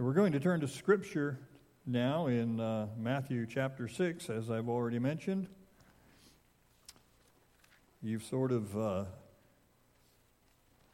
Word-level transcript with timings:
We're 0.00 0.14
going 0.14 0.32
to 0.32 0.40
turn 0.40 0.60
to 0.62 0.66
Scripture 0.66 1.38
now 1.84 2.28
in 2.28 2.58
uh, 2.58 2.86
Matthew 2.96 3.44
chapter 3.44 3.86
6, 3.86 4.30
as 4.30 4.50
I've 4.50 4.66
already 4.66 4.98
mentioned. 4.98 5.46
You've 8.02 8.22
sort 8.24 8.50
of 8.50 8.78
uh, 8.78 9.04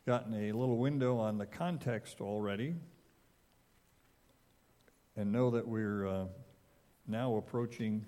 gotten 0.06 0.34
a 0.34 0.50
little 0.50 0.76
window 0.76 1.18
on 1.18 1.38
the 1.38 1.46
context 1.46 2.20
already, 2.20 2.74
and 5.16 5.30
know 5.30 5.52
that 5.52 5.68
we're 5.68 6.08
uh, 6.08 6.24
now 7.06 7.36
approaching 7.36 8.04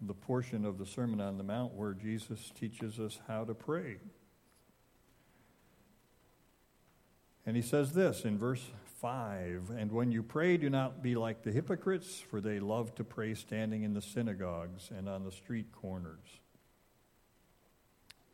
the 0.00 0.14
portion 0.14 0.64
of 0.64 0.78
the 0.78 0.86
Sermon 0.86 1.20
on 1.20 1.38
the 1.38 1.44
Mount 1.44 1.74
where 1.74 1.94
Jesus 1.94 2.50
teaches 2.58 2.98
us 2.98 3.20
how 3.28 3.44
to 3.44 3.54
pray. 3.54 3.98
And 7.46 7.54
he 7.54 7.62
says 7.62 7.92
this 7.92 8.24
in 8.24 8.36
verse 8.36 8.64
5 9.00 9.70
And 9.76 9.92
when 9.92 10.10
you 10.10 10.22
pray, 10.22 10.56
do 10.56 10.70
not 10.70 11.02
be 11.02 11.14
like 11.14 11.42
the 11.42 11.52
hypocrites, 11.52 12.20
for 12.20 12.40
they 12.40 12.60
love 12.60 12.94
to 12.96 13.04
pray 13.04 13.34
standing 13.34 13.82
in 13.82 13.94
the 13.94 14.02
synagogues 14.02 14.90
and 14.96 15.08
on 15.08 15.24
the 15.24 15.32
street 15.32 15.72
corners, 15.72 16.40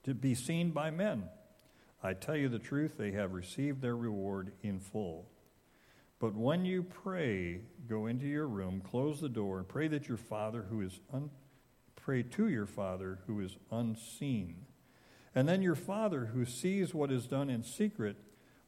to 0.05 0.15
be 0.15 0.35
seen 0.35 0.71
by 0.71 0.91
men. 0.91 1.25
I 2.03 2.15
tell 2.15 2.37
you 2.37 2.49
the 2.49 2.59
truth, 2.59 2.97
they 2.99 3.13
have 3.13 3.33
received 3.33 3.81
their 3.81 3.97
reward 3.97 4.53
in 4.63 4.81
full. 4.81 5.29
But 6.19 6.35
when 6.35 6.65
you 6.65 6.83
pray, 6.83 7.61
go 7.89 8.07
into 8.07 8.27
your 8.27 8.47
room, 8.47 8.81
close 8.81 9.21
the 9.21 9.29
door, 9.29 9.59
and 9.59 9.69
pray 9.69 9.89
that 9.89 10.09
your 10.09 10.17
Father 10.17 10.67
who 10.71 10.81
is 10.81 11.01
un- 11.13 11.31
pray 11.97 12.23
to 12.23 12.49
your 12.49 12.67
Father 12.67 13.21
who 13.27 13.41
is 13.41 13.57
unseen. 13.71 14.67
And 15.35 15.49
then 15.49 15.63
your 15.63 15.75
Father 15.75 16.27
who 16.27 16.45
sees 16.45 16.95
what 16.95 17.11
is 17.11 17.27
done 17.27 17.49
in 17.49 17.63
secret 17.63 18.17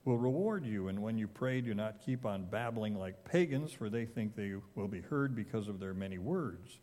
will 0.05 0.19
reward 0.19 0.67
you. 0.67 0.89
And 0.89 1.03
when 1.03 1.17
you 1.17 1.27
pray, 1.27 1.61
do 1.61 1.75
not 1.75 2.01
keep 2.05 2.27
on 2.27 2.45
babbling 2.45 2.99
like 2.99 3.25
pagans, 3.25 3.73
for 3.73 3.89
they 3.89 4.05
think 4.05 4.37
they 4.37 4.55
will 4.75 4.89
be 4.89 5.01
heard 5.01 5.35
because 5.35 5.69
of 5.69 5.81
their 5.81 5.95
many 5.95 6.19
words. 6.19 6.79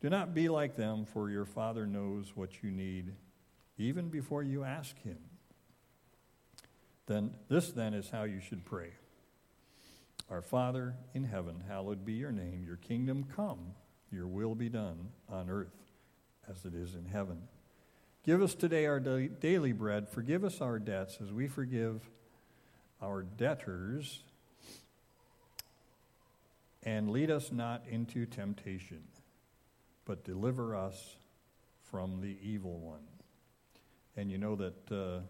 Do 0.00 0.10
not 0.10 0.34
be 0.34 0.48
like 0.48 0.76
them, 0.76 1.06
for 1.06 1.30
your 1.30 1.44
Father 1.44 1.86
knows 1.86 2.32
what 2.34 2.62
you 2.62 2.70
need 2.70 3.12
even 3.78 4.08
before 4.08 4.42
you 4.42 4.64
ask 4.64 4.98
Him. 5.02 5.18
Then, 7.06 7.34
this 7.48 7.72
then 7.72 7.94
is 7.94 8.10
how 8.10 8.24
you 8.24 8.40
should 8.40 8.64
pray 8.64 8.92
Our 10.30 10.42
Father 10.42 10.94
in 11.14 11.24
heaven, 11.24 11.64
hallowed 11.68 12.04
be 12.04 12.14
your 12.14 12.32
name. 12.32 12.64
Your 12.66 12.76
kingdom 12.76 13.24
come, 13.34 13.74
your 14.10 14.26
will 14.26 14.54
be 14.54 14.68
done 14.68 15.08
on 15.28 15.48
earth 15.48 15.74
as 16.48 16.64
it 16.64 16.74
is 16.74 16.94
in 16.94 17.06
heaven. 17.06 17.42
Give 18.24 18.42
us 18.42 18.54
today 18.54 18.86
our 18.86 19.00
daily 19.00 19.72
bread. 19.72 20.08
Forgive 20.08 20.44
us 20.44 20.60
our 20.60 20.78
debts 20.78 21.18
as 21.20 21.32
we 21.32 21.48
forgive 21.48 22.08
our 23.02 23.22
debtors, 23.22 24.22
and 26.84 27.10
lead 27.10 27.30
us 27.30 27.50
not 27.52 27.82
into 27.88 28.26
temptation, 28.26 29.02
but 30.04 30.24
deliver 30.24 30.76
us 30.76 31.16
from 31.90 32.20
the 32.20 32.36
evil 32.42 32.78
one. 32.78 33.06
And 34.16 34.30
you 34.30 34.38
know 34.38 34.56
that 34.56 34.92
uh, 34.92 35.20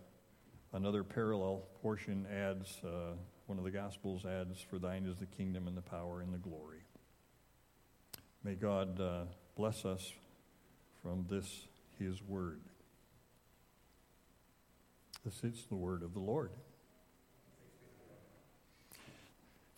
another 0.73 1.05
parallel 1.05 1.65
portion 1.81 2.27
adds, 2.33 2.79
uh, 2.85 3.15
one 3.47 3.59
of 3.59 3.65
the 3.65 3.71
Gospels 3.71 4.25
adds, 4.25 4.61
For 4.61 4.79
thine 4.79 5.07
is 5.07 5.17
the 5.17 5.27
kingdom 5.27 5.67
and 5.67 5.77
the 5.77 5.83
power 5.83 6.21
and 6.21 6.33
the 6.33 6.39
glory. 6.39 6.83
May 8.45 8.55
God 8.55 9.01
uh, 9.01 9.25
bless 9.57 9.85
us 9.85 10.13
from 11.03 11.27
this, 11.29 11.67
his 11.99 12.23
word. 12.23 12.61
This 15.25 15.45
is 15.45 15.67
the 15.69 15.77
word 15.77 16.03
of 16.03 16.15
the 16.15 16.21
Lord. 16.21 16.51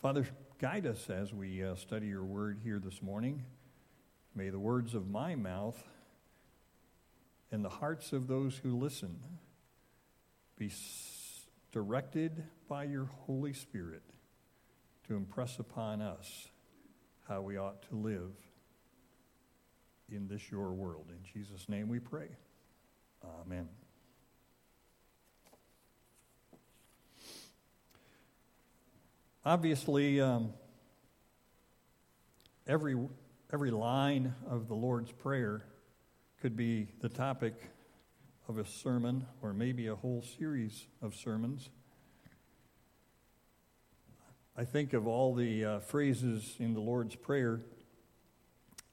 Father, 0.05 0.27
guide 0.59 0.85
us 0.85 1.09
as 1.09 1.33
we 1.33 1.63
uh, 1.63 1.73
study 1.73 2.05
your 2.05 2.23
word 2.23 2.59
here 2.63 2.77
this 2.77 3.01
morning. 3.01 3.43
May 4.35 4.51
the 4.51 4.59
words 4.59 4.93
of 4.93 5.09
my 5.09 5.33
mouth 5.33 5.83
and 7.51 7.65
the 7.65 7.69
hearts 7.69 8.13
of 8.13 8.27
those 8.27 8.55
who 8.55 8.77
listen 8.77 9.19
be 10.59 10.67
s- 10.67 11.47
directed 11.71 12.43
by 12.69 12.83
your 12.83 13.05
Holy 13.25 13.51
Spirit 13.51 14.03
to 15.07 15.15
impress 15.15 15.57
upon 15.57 16.03
us 16.03 16.49
how 17.27 17.41
we 17.41 17.57
ought 17.57 17.81
to 17.89 17.95
live 17.95 18.35
in 20.07 20.27
this 20.27 20.51
your 20.51 20.71
world. 20.73 21.07
In 21.09 21.23
Jesus' 21.33 21.67
name 21.67 21.89
we 21.89 21.97
pray. 21.97 22.27
Amen. 23.41 23.67
Obviously, 29.47 30.19
um, 30.19 30.51
every, 32.65 32.97
every 33.53 33.69
line 33.69 34.33
of 34.49 34.67
the 34.67 34.73
Lord's 34.73 35.11
Prayer 35.11 35.63
could 36.41 36.55
be 36.55 36.87
the 36.99 37.09
topic 37.09 37.53
of 38.47 38.57
a 38.57 38.65
sermon 38.65 39.27
or 39.43 39.53
maybe 39.53 39.85
a 39.85 39.93
whole 39.93 40.23
series 40.39 40.87
of 40.99 41.13
sermons. 41.13 41.69
I 44.57 44.63
think 44.63 44.93
of 44.93 45.05
all 45.05 45.35
the 45.35 45.63
uh, 45.63 45.79
phrases 45.79 46.55
in 46.57 46.73
the 46.73 46.79
Lord's 46.79 47.15
Prayer, 47.15 47.61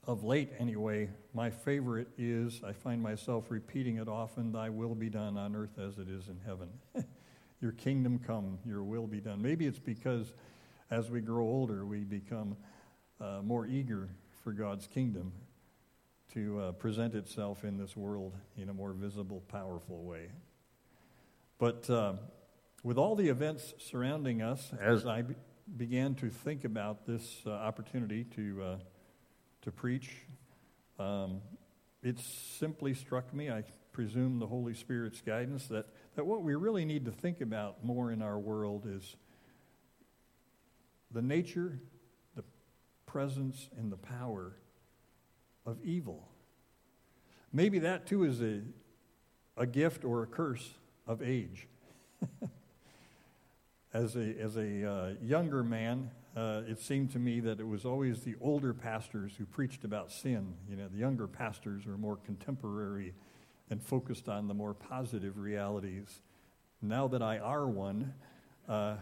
of 0.06 0.22
late 0.22 0.50
anyway, 0.58 1.08
my 1.32 1.48
favorite 1.48 2.08
is 2.19 2.60
I 2.62 2.72
find 2.72 3.02
myself 3.02 3.50
repeating 3.50 3.96
it 3.96 4.08
often 4.08 4.52
Thy 4.52 4.69
will 4.69 4.94
be 4.94 5.08
done 5.08 5.38
on 5.38 5.56
earth 5.56 5.78
as 5.78 5.96
it 5.96 6.10
is 6.10 6.28
in 6.28 6.40
heaven. 6.44 6.69
Your 7.62 7.73
kingdom 7.73 8.19
come, 8.19 8.59
your 8.67 8.83
will 8.83 9.06
be 9.06 9.21
done. 9.21 9.41
Maybe 9.41 9.67
it's 9.67 9.78
because 9.78 10.34
as 10.91 11.09
we 11.09 11.21
grow 11.21 11.45
older, 11.45 11.87
we 11.87 12.00
become 12.00 12.56
uh, 13.21 13.39
more 13.45 13.69
eager 13.69 14.09
for 14.43 14.53
God's 14.53 14.89
kingdom 14.89 15.33
to 16.34 16.59
uh, 16.61 16.73
present 16.73 17.15
itself 17.15 17.62
in 17.62 17.78
this 17.78 17.97
world 17.97 18.34
in 18.56 18.69
a 18.69 18.75
more 18.75 18.93
visible, 18.93 19.45
powerful 19.47 20.03
way. 20.03 20.31
But 21.59 21.89
uh, 21.89 22.15
with 22.83 22.99
all 22.99 23.15
the 23.15 23.28
events 23.28 23.75
surrounding 23.79 24.43
us, 24.43 24.73
as 24.81 25.06
I 25.06 25.23
be- 25.23 25.37
began 25.77 26.17
to 26.17 26.31
think 26.31 26.65
about 26.65 27.06
this 27.06 27.43
uh, 27.47 27.50
opportunity 27.50 28.25
to, 28.34 28.62
uh, 28.62 28.77
to 29.62 29.71
preach, 29.71 30.11
um, 30.99 31.41
it 32.03 32.19
simply 32.19 32.93
struck 32.93 33.33
me, 33.33 33.50
I 33.50 33.62
presume 33.92 34.38
the 34.38 34.47
Holy 34.47 34.75
Spirit's 34.75 35.20
guidance, 35.20 35.66
that 35.69 35.86
that 36.14 36.26
what 36.26 36.42
we 36.42 36.54
really 36.54 36.84
need 36.84 37.04
to 37.06 37.10
think 37.10 37.41
about 37.41 37.84
more 37.84 38.12
in 38.12 38.20
our 38.20 38.38
world 38.38 38.86
is 38.86 39.16
the 41.10 41.22
nature, 41.22 41.78
the 42.36 42.44
presence, 43.06 43.69
and 43.78 43.91
the 43.91 43.97
power 43.97 44.56
of 45.64 45.82
evil. 45.82 46.28
Maybe 47.52 47.78
that 47.81 48.06
too 48.06 48.25
is 48.25 48.41
a, 48.41 48.60
a 49.56 49.66
gift 49.66 50.04
or 50.04 50.22
a 50.22 50.26
curse 50.26 50.70
of 51.06 51.22
age. 51.22 51.69
as 53.94 54.16
a, 54.16 54.34
as 54.38 54.56
a 54.56 54.91
uh, 54.91 55.14
younger 55.22 55.62
man, 55.62 56.10
uh, 56.34 56.62
it 56.66 56.81
seemed 56.81 57.10
to 57.12 57.19
me 57.19 57.41
that 57.41 57.60
it 57.60 57.66
was 57.66 57.84
always 57.84 58.20
the 58.20 58.34
older 58.41 58.72
pastors 58.72 59.32
who 59.36 59.44
preached 59.44 59.84
about 59.84 60.10
sin. 60.10 60.54
You 60.69 60.76
know, 60.76 60.88
the 60.88 60.98
younger 60.98 61.26
pastors 61.26 61.84
were 61.84 61.98
more 61.98 62.16
contemporary 62.16 63.12
and 63.72 63.83
focused 63.83 64.28
on 64.28 64.49
the 64.49 64.55
more 64.55 64.75
positive 64.75 65.38
realities. 65.38 66.21
Now 66.83 67.09
that 67.09 67.22
I 67.22 67.38
are 67.38 67.66
one, 67.66 68.12
uh, 68.69 68.97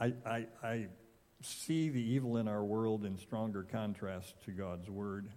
I, 0.00 0.14
I, 0.24 0.46
I 0.62 0.86
see 1.42 1.90
the 1.90 2.00
evil 2.00 2.38
in 2.38 2.48
our 2.48 2.64
world 2.64 3.04
in 3.04 3.18
stronger 3.18 3.64
contrast 3.70 4.34
to 4.46 4.52
God's 4.52 4.88
word. 4.88 5.28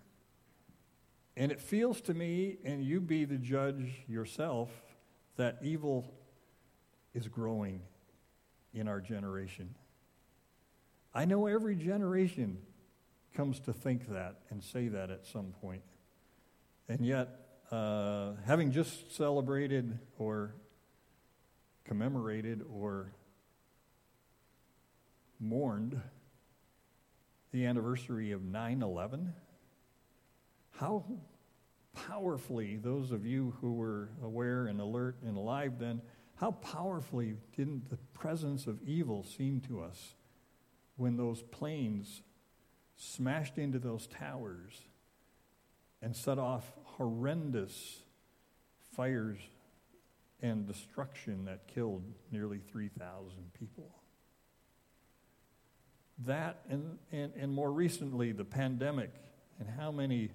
And 1.36 1.52
it 1.52 1.60
feels 1.60 2.00
to 2.04 2.14
me, 2.14 2.60
and 2.64 2.82
you 2.82 3.02
be 3.02 3.26
the 3.26 3.38
judge 3.38 3.92
yourself, 4.08 4.70
that 5.36 5.58
evil 5.62 6.14
is 7.14 7.28
growing 7.28 7.82
in 8.74 8.88
our 8.88 9.02
generation. 9.02 9.76
I 11.14 11.26
know 11.26 11.48
every 11.48 11.76
generation 11.76 12.60
comes 13.34 13.60
to 13.60 13.74
think 13.74 14.08
that 14.08 14.38
and 14.50 14.64
say 14.64 14.88
that 14.88 15.10
at 15.10 15.26
some 15.28 15.54
point. 15.60 15.82
And 16.88 17.06
yet, 17.06 17.43
uh, 17.74 18.34
having 18.46 18.72
just 18.72 19.16
celebrated 19.16 19.98
or 20.20 20.54
commemorated 21.86 22.62
or 22.72 23.12
mourned 25.40 26.00
the 27.52 27.66
anniversary 27.66 28.32
of 28.32 28.44
9 28.44 28.84
11, 28.84 29.34
how 30.78 31.04
powerfully, 31.96 32.78
those 32.78 33.12
of 33.12 33.26
you 33.26 33.56
who 33.60 33.74
were 33.74 34.10
aware 34.24 34.68
and 34.68 34.80
alert 34.80 35.16
and 35.26 35.36
alive 35.36 35.80
then, 35.80 36.00
how 36.36 36.52
powerfully 36.52 37.38
didn't 37.58 37.90
the 37.90 37.98
presence 38.14 38.68
of 38.68 38.84
evil 38.84 39.24
seem 39.24 39.60
to 39.62 39.82
us 39.82 40.14
when 40.96 41.18
those 41.18 41.42
planes 41.42 42.22
smashed 42.98 43.58
into 43.58 43.80
those 43.80 44.06
towers 44.06 44.84
and 46.04 46.16
set 46.16 46.38
off 46.38 46.72
horrendous 46.98 48.00
fires 48.96 49.40
and 50.42 50.68
destruction 50.68 51.46
that 51.46 51.68
killed 51.68 52.04
nearly 52.32 52.60
3,000 52.72 53.54
people. 53.58 53.90
That 56.26 56.62
and, 56.70 56.98
and, 57.12 57.34
and 57.36 57.52
more 57.52 57.72
recently, 57.72 58.32
the 58.32 58.46
pandemic, 58.46 59.12
and 59.60 59.70
how 59.70 59.92
many 59.92 60.30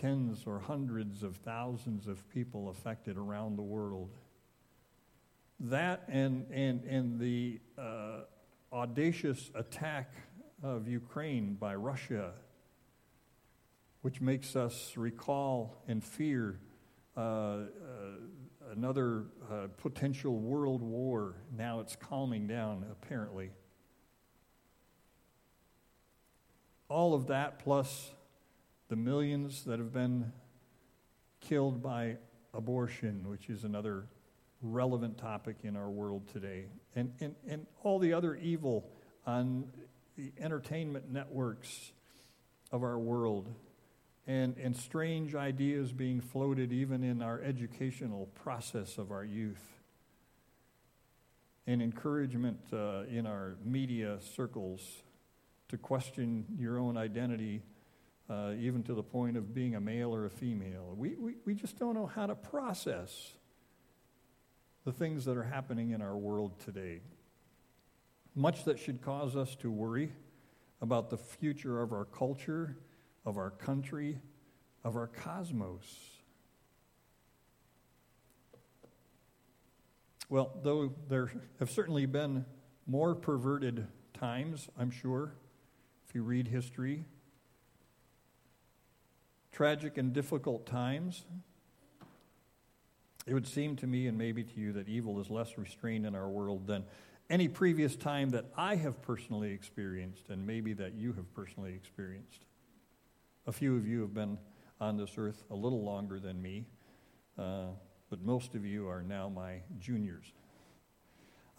tens 0.00 0.44
or 0.46 0.58
hundreds 0.58 1.22
of 1.22 1.36
thousands 1.36 2.06
of 2.06 2.28
people 2.30 2.68
affected 2.68 3.16
around 3.16 3.56
the 3.56 3.62
world. 3.62 4.10
That 5.60 6.04
and, 6.08 6.46
and, 6.50 6.84
and 6.84 7.20
the 7.20 7.60
uh, 7.78 8.20
audacious 8.72 9.50
attack 9.54 10.12
of 10.62 10.88
Ukraine 10.88 11.54
by 11.54 11.74
Russia, 11.74 12.32
which 14.02 14.20
makes 14.20 14.56
us 14.56 14.94
recall 14.96 15.82
and 15.86 16.02
fear 16.02 16.58
uh, 17.16 17.20
uh, 17.20 17.66
another 18.72 19.24
uh, 19.50 19.66
potential 19.76 20.38
world 20.38 20.80
war. 20.82 21.34
Now 21.56 21.80
it's 21.80 21.96
calming 21.96 22.46
down, 22.46 22.84
apparently. 22.90 23.50
All 26.88 27.14
of 27.14 27.26
that, 27.28 27.58
plus 27.58 28.10
the 28.88 28.96
millions 28.96 29.64
that 29.64 29.78
have 29.78 29.92
been 29.92 30.32
killed 31.40 31.82
by 31.82 32.16
abortion, 32.54 33.28
which 33.28 33.48
is 33.48 33.64
another 33.64 34.06
relevant 34.62 35.16
topic 35.18 35.56
in 35.62 35.76
our 35.76 35.88
world 35.88 36.28
today, 36.28 36.66
and, 36.94 37.12
and, 37.20 37.34
and 37.48 37.66
all 37.82 37.98
the 37.98 38.12
other 38.12 38.34
evil 38.34 38.90
on 39.26 39.64
the 40.16 40.32
entertainment 40.38 41.10
networks 41.10 41.92
of 42.72 42.82
our 42.82 42.98
world, 42.98 43.52
and, 44.30 44.56
and 44.58 44.76
strange 44.76 45.34
ideas 45.34 45.90
being 45.90 46.20
floated 46.20 46.72
even 46.72 47.02
in 47.02 47.20
our 47.20 47.42
educational 47.42 48.26
process 48.26 48.96
of 48.96 49.10
our 49.10 49.24
youth, 49.24 49.64
and 51.66 51.82
encouragement 51.82 52.60
uh, 52.72 53.02
in 53.10 53.26
our 53.26 53.56
media 53.64 54.18
circles 54.36 55.02
to 55.68 55.76
question 55.76 56.44
your 56.56 56.78
own 56.78 56.96
identity. 56.96 57.62
Uh, 58.28 58.52
even 58.60 58.80
to 58.80 58.94
the 58.94 59.02
point 59.02 59.36
of 59.36 59.52
being 59.52 59.74
a 59.74 59.80
male 59.80 60.14
or 60.14 60.24
a 60.24 60.30
female. 60.30 60.94
We, 60.96 61.16
we, 61.16 61.34
we 61.44 61.52
just 61.52 61.80
don't 61.80 61.94
know 61.94 62.06
how 62.06 62.26
to 62.26 62.36
process 62.36 63.32
the 64.84 64.92
things 64.92 65.24
that 65.24 65.36
are 65.36 65.42
happening 65.42 65.90
in 65.90 66.00
our 66.00 66.16
world 66.16 66.52
today. 66.64 67.00
Much 68.36 68.62
that 68.66 68.78
should 68.78 69.02
cause 69.02 69.34
us 69.34 69.56
to 69.56 69.68
worry 69.68 70.12
about 70.80 71.10
the 71.10 71.16
future 71.16 71.82
of 71.82 71.92
our 71.92 72.04
culture, 72.04 72.76
of 73.24 73.36
our 73.36 73.50
country, 73.50 74.20
of 74.84 74.96
our 74.96 75.06
cosmos. 75.06 75.84
Well, 80.28 80.52
though 80.62 80.94
there 81.08 81.30
have 81.58 81.70
certainly 81.70 82.06
been 82.06 82.44
more 82.86 83.14
perverted 83.14 83.86
times, 84.14 84.68
I'm 84.78 84.90
sure, 84.90 85.32
if 86.08 86.14
you 86.14 86.22
read 86.22 86.48
history, 86.48 87.04
tragic 89.52 89.98
and 89.98 90.12
difficult 90.12 90.66
times, 90.66 91.24
it 93.26 93.34
would 93.34 93.46
seem 93.46 93.76
to 93.76 93.86
me 93.86 94.06
and 94.06 94.16
maybe 94.16 94.44
to 94.44 94.60
you 94.60 94.72
that 94.72 94.88
evil 94.88 95.20
is 95.20 95.30
less 95.30 95.58
restrained 95.58 96.06
in 96.06 96.14
our 96.14 96.28
world 96.28 96.66
than 96.66 96.84
any 97.28 97.46
previous 97.46 97.94
time 97.94 98.30
that 98.30 98.44
I 98.56 98.76
have 98.76 99.02
personally 99.02 99.52
experienced, 99.52 100.30
and 100.30 100.46
maybe 100.46 100.72
that 100.74 100.94
you 100.94 101.12
have 101.12 101.32
personally 101.34 101.74
experienced. 101.74 102.46
A 103.50 103.52
few 103.52 103.76
of 103.76 103.84
you 103.84 104.02
have 104.02 104.14
been 104.14 104.38
on 104.80 104.96
this 104.96 105.10
earth 105.18 105.42
a 105.50 105.56
little 105.56 105.82
longer 105.82 106.20
than 106.20 106.40
me, 106.40 106.68
uh, 107.36 107.70
but 108.08 108.22
most 108.22 108.54
of 108.54 108.64
you 108.64 108.88
are 108.88 109.02
now 109.02 109.28
my 109.28 109.62
juniors. 109.80 110.32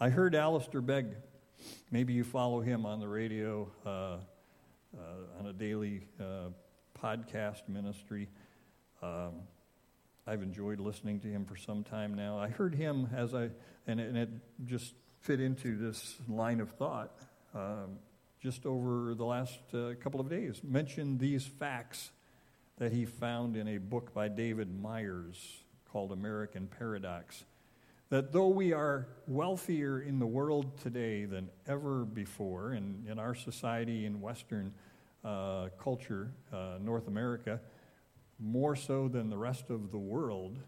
I 0.00 0.08
heard 0.08 0.34
Alistair 0.34 0.80
Begg. 0.80 1.14
Maybe 1.90 2.14
you 2.14 2.24
follow 2.24 2.62
him 2.62 2.86
on 2.86 2.98
the 2.98 3.08
radio 3.08 3.70
uh, 3.84 3.88
uh, 3.90 4.20
on 5.38 5.48
a 5.48 5.52
daily 5.52 6.06
uh, 6.18 6.48
podcast 6.98 7.68
ministry. 7.68 8.30
Um, 9.02 9.42
I've 10.26 10.42
enjoyed 10.42 10.80
listening 10.80 11.20
to 11.20 11.28
him 11.28 11.44
for 11.44 11.56
some 11.56 11.84
time 11.84 12.14
now. 12.14 12.38
I 12.38 12.48
heard 12.48 12.74
him 12.74 13.10
as 13.14 13.34
I, 13.34 13.50
and 13.86 14.00
and 14.00 14.16
it 14.16 14.30
just 14.64 14.94
fit 15.20 15.40
into 15.42 15.76
this 15.76 16.16
line 16.26 16.60
of 16.60 16.70
thought 16.70 17.12
um, 17.54 17.98
just 18.42 18.66
over 18.66 19.14
the 19.14 19.24
last 19.24 19.60
uh, 19.72 19.92
couple 20.02 20.18
of 20.18 20.28
days. 20.28 20.62
mentioned 20.64 21.20
these 21.20 21.46
facts 21.46 22.10
that 22.78 22.90
he 22.90 23.04
found 23.04 23.56
in 23.56 23.68
a 23.68 23.78
book 23.78 24.12
by 24.12 24.26
David 24.26 24.68
Myers 24.82 25.62
called 25.92 26.10
American 26.10 26.66
Paradox. 26.66 27.44
That 28.08 28.32
though 28.32 28.48
we 28.48 28.72
are 28.72 29.06
wealthier 29.28 30.00
in 30.00 30.18
the 30.18 30.26
world 30.26 30.76
today 30.78 31.24
than 31.24 31.50
ever 31.68 32.04
before, 32.04 32.72
and 32.72 33.06
in 33.06 33.20
our 33.20 33.36
society 33.36 34.06
in 34.06 34.20
Western 34.20 34.74
uh, 35.24 35.68
culture, 35.80 36.32
uh, 36.52 36.78
North 36.80 37.06
America, 37.06 37.60
more 38.40 38.74
so 38.74 39.06
than 39.06 39.30
the 39.30 39.38
rest 39.38 39.70
of 39.70 39.92
the 39.92 39.98
world, 39.98 40.58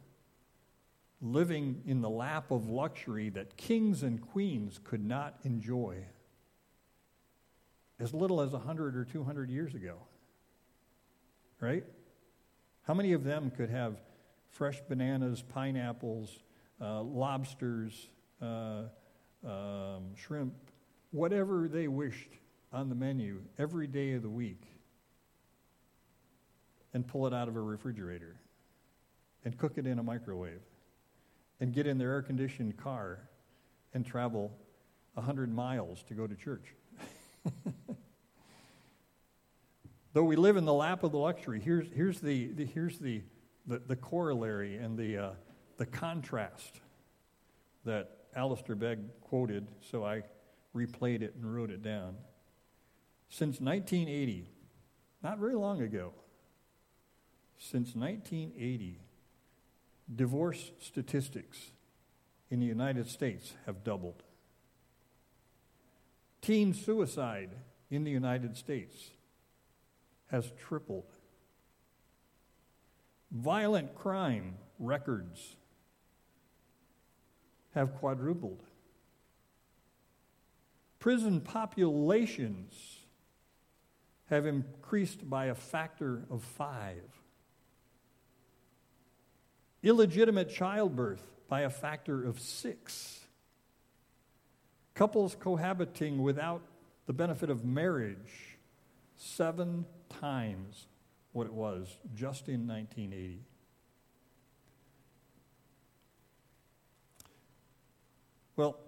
living 1.20 1.82
in 1.86 2.02
the 2.02 2.10
lap 2.10 2.52
of 2.52 2.68
luxury 2.68 3.30
that 3.30 3.56
kings 3.56 4.04
and 4.04 4.20
queens 4.20 4.78
could 4.84 5.04
not 5.04 5.40
enjoy 5.42 6.04
as 8.00 8.12
little 8.12 8.40
as 8.40 8.52
100 8.52 8.96
or 8.96 9.04
200 9.04 9.50
years 9.50 9.74
ago. 9.74 9.96
Right? 11.60 11.84
How 12.82 12.94
many 12.94 13.12
of 13.12 13.24
them 13.24 13.50
could 13.50 13.70
have 13.70 13.96
fresh 14.50 14.80
bananas, 14.88 15.42
pineapples, 15.42 16.30
uh, 16.80 17.02
lobsters, 17.02 18.08
uh, 18.42 18.82
um, 19.46 20.14
shrimp, 20.16 20.54
whatever 21.10 21.68
they 21.68 21.88
wished 21.88 22.30
on 22.72 22.88
the 22.88 22.94
menu 22.94 23.42
every 23.58 23.86
day 23.86 24.12
of 24.12 24.22
the 24.22 24.28
week? 24.28 24.74
and 26.94 27.06
pull 27.06 27.26
it 27.26 27.34
out 27.34 27.48
of 27.48 27.56
a 27.56 27.60
refrigerator 27.60 28.36
and 29.44 29.58
cook 29.58 29.76
it 29.76 29.86
in 29.86 29.98
a 29.98 30.02
microwave 30.02 30.62
and 31.60 31.74
get 31.74 31.86
in 31.86 31.98
their 31.98 32.12
air 32.12 32.22
conditioned 32.22 32.76
car 32.76 33.28
and 33.92 34.06
travel 34.06 34.56
100 35.14 35.52
miles 35.52 36.02
to 36.04 36.14
go 36.14 36.26
to 36.26 36.34
church. 36.34 36.74
Though 40.12 40.24
we 40.24 40.36
live 40.36 40.56
in 40.56 40.64
the 40.64 40.72
lap 40.72 41.02
of 41.02 41.12
the 41.12 41.18
luxury, 41.18 41.60
here's, 41.60 41.86
here's, 41.92 42.20
the, 42.20 42.46
the 42.52 42.64
here's 42.64 42.98
the, 42.98 43.22
the, 43.66 43.80
the, 43.86 43.96
corollary 43.96 44.76
and 44.76 44.96
the, 44.96 45.18
uh, 45.18 45.30
the 45.76 45.86
contrast 45.86 46.80
that 47.84 48.10
Alistair 48.36 48.76
Begg 48.76 49.00
quoted, 49.20 49.68
so 49.80 50.04
I 50.04 50.22
replayed 50.74 51.22
it 51.22 51.34
and 51.34 51.54
wrote 51.54 51.70
it 51.70 51.82
down. 51.82 52.16
Since 53.28 53.60
1980, 53.60 54.48
not 55.22 55.38
very 55.38 55.54
long 55.54 55.82
ago, 55.82 56.12
since 57.58 57.94
1980, 57.94 59.00
divorce 60.14 60.72
statistics 60.80 61.72
in 62.50 62.60
the 62.60 62.66
United 62.66 63.08
States 63.08 63.54
have 63.66 63.82
doubled. 63.82 64.22
Teen 66.44 66.74
suicide 66.74 67.52
in 67.90 68.04
the 68.04 68.10
United 68.10 68.54
States 68.54 69.10
has 70.26 70.52
tripled. 70.68 71.10
Violent 73.30 73.94
crime 73.94 74.56
records 74.78 75.56
have 77.74 77.94
quadrupled. 77.94 78.62
Prison 80.98 81.40
populations 81.40 82.98
have 84.26 84.44
increased 84.44 85.30
by 85.30 85.46
a 85.46 85.54
factor 85.54 86.24
of 86.30 86.42
five 86.42 87.02
illegitimate 89.82 90.50
childbirth 90.50 91.22
by 91.48 91.62
a 91.62 91.70
factor 91.70 92.22
of 92.22 92.38
six, 92.38 93.23
couples 94.94 95.36
cohabiting 95.38 96.22
without 96.22 96.62
the 97.06 97.12
benefit 97.12 97.50
of 97.50 97.64
marriage 97.64 98.58
seven 99.16 99.84
times 100.08 100.86
what 101.32 101.46
it 101.46 101.52
was 101.52 101.96
just 102.14 102.48
in 102.48 102.66
1980. 102.66 103.40
Well, 108.56 108.78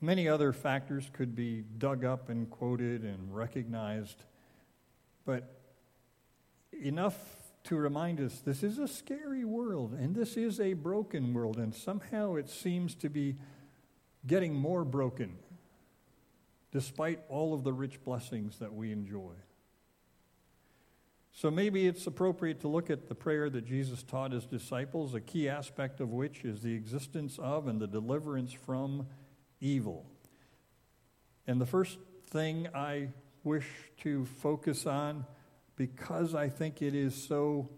many 0.00 0.28
other 0.28 0.52
factors 0.52 1.08
could 1.12 1.34
be 1.34 1.64
dug 1.78 2.04
up 2.04 2.28
and 2.28 2.50
quoted 2.50 3.02
and 3.02 3.34
recognized, 3.34 4.22
but 5.24 5.62
enough 6.72 7.16
to 7.64 7.76
remind 7.76 8.20
us 8.20 8.40
this 8.40 8.62
is 8.62 8.78
a 8.78 8.88
scary 8.88 9.44
world 9.44 9.92
and 9.92 10.14
this 10.14 10.36
is 10.36 10.60
a 10.60 10.74
broken 10.74 11.32
world, 11.32 11.56
and 11.56 11.74
somehow 11.74 12.34
it 12.34 12.50
seems 12.50 12.94
to 12.96 13.08
be 13.08 13.36
getting 14.26 14.54
more 14.54 14.84
broken 14.84 15.36
despite 16.72 17.20
all 17.28 17.52
of 17.52 17.64
the 17.64 17.72
rich 17.72 18.02
blessings 18.02 18.58
that 18.58 18.72
we 18.72 18.92
enjoy. 18.92 19.32
So 21.34 21.50
maybe 21.50 21.86
it's 21.86 22.06
appropriate 22.06 22.60
to 22.60 22.68
look 22.68 22.90
at 22.90 23.08
the 23.08 23.14
prayer 23.14 23.48
that 23.50 23.64
Jesus 23.64 24.02
taught 24.02 24.32
his 24.32 24.44
disciples, 24.46 25.14
a 25.14 25.20
key 25.20 25.48
aspect 25.48 26.00
of 26.00 26.10
which 26.10 26.44
is 26.44 26.62
the 26.62 26.74
existence 26.74 27.38
of 27.38 27.68
and 27.68 27.80
the 27.80 27.86
deliverance 27.86 28.52
from 28.52 29.06
evil. 29.60 30.06
And 31.46 31.60
the 31.60 31.66
first 31.66 31.98
thing 32.26 32.68
I 32.74 33.08
wish 33.44 33.66
to 34.02 34.26
focus 34.26 34.86
on 34.86 35.26
because 35.76 36.34
I 36.34 36.48
think 36.48 36.82
it 36.82 36.94
is 36.94 37.14
so 37.14 37.70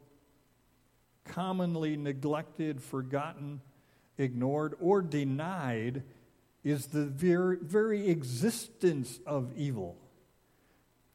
commonly 1.25 1.97
neglected, 1.97 2.83
forgotten, 2.83 3.61
ignored, 4.19 4.75
or 4.81 5.01
denied 5.01 6.03
is 6.64 6.87
the 6.87 7.04
very, 7.04 7.59
very 7.61 8.09
existence 8.09 9.21
of 9.26 9.52
evil, 9.54 9.97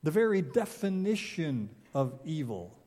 the 0.03 0.11
very 0.11 0.41
definition 0.41 1.69
of 1.93 2.19
evil. 2.23 2.77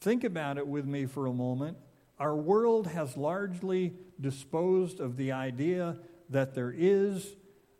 Think 0.00 0.24
about 0.24 0.56
it 0.56 0.66
with 0.66 0.86
me 0.86 1.04
for 1.06 1.26
a 1.26 1.32
moment. 1.32 1.76
Our 2.18 2.34
world 2.34 2.86
has 2.88 3.16
largely 3.16 3.92
disposed 4.20 5.00
of 5.00 5.16
the 5.16 5.32
idea 5.32 5.98
that 6.30 6.54
there 6.54 6.74
is 6.76 7.36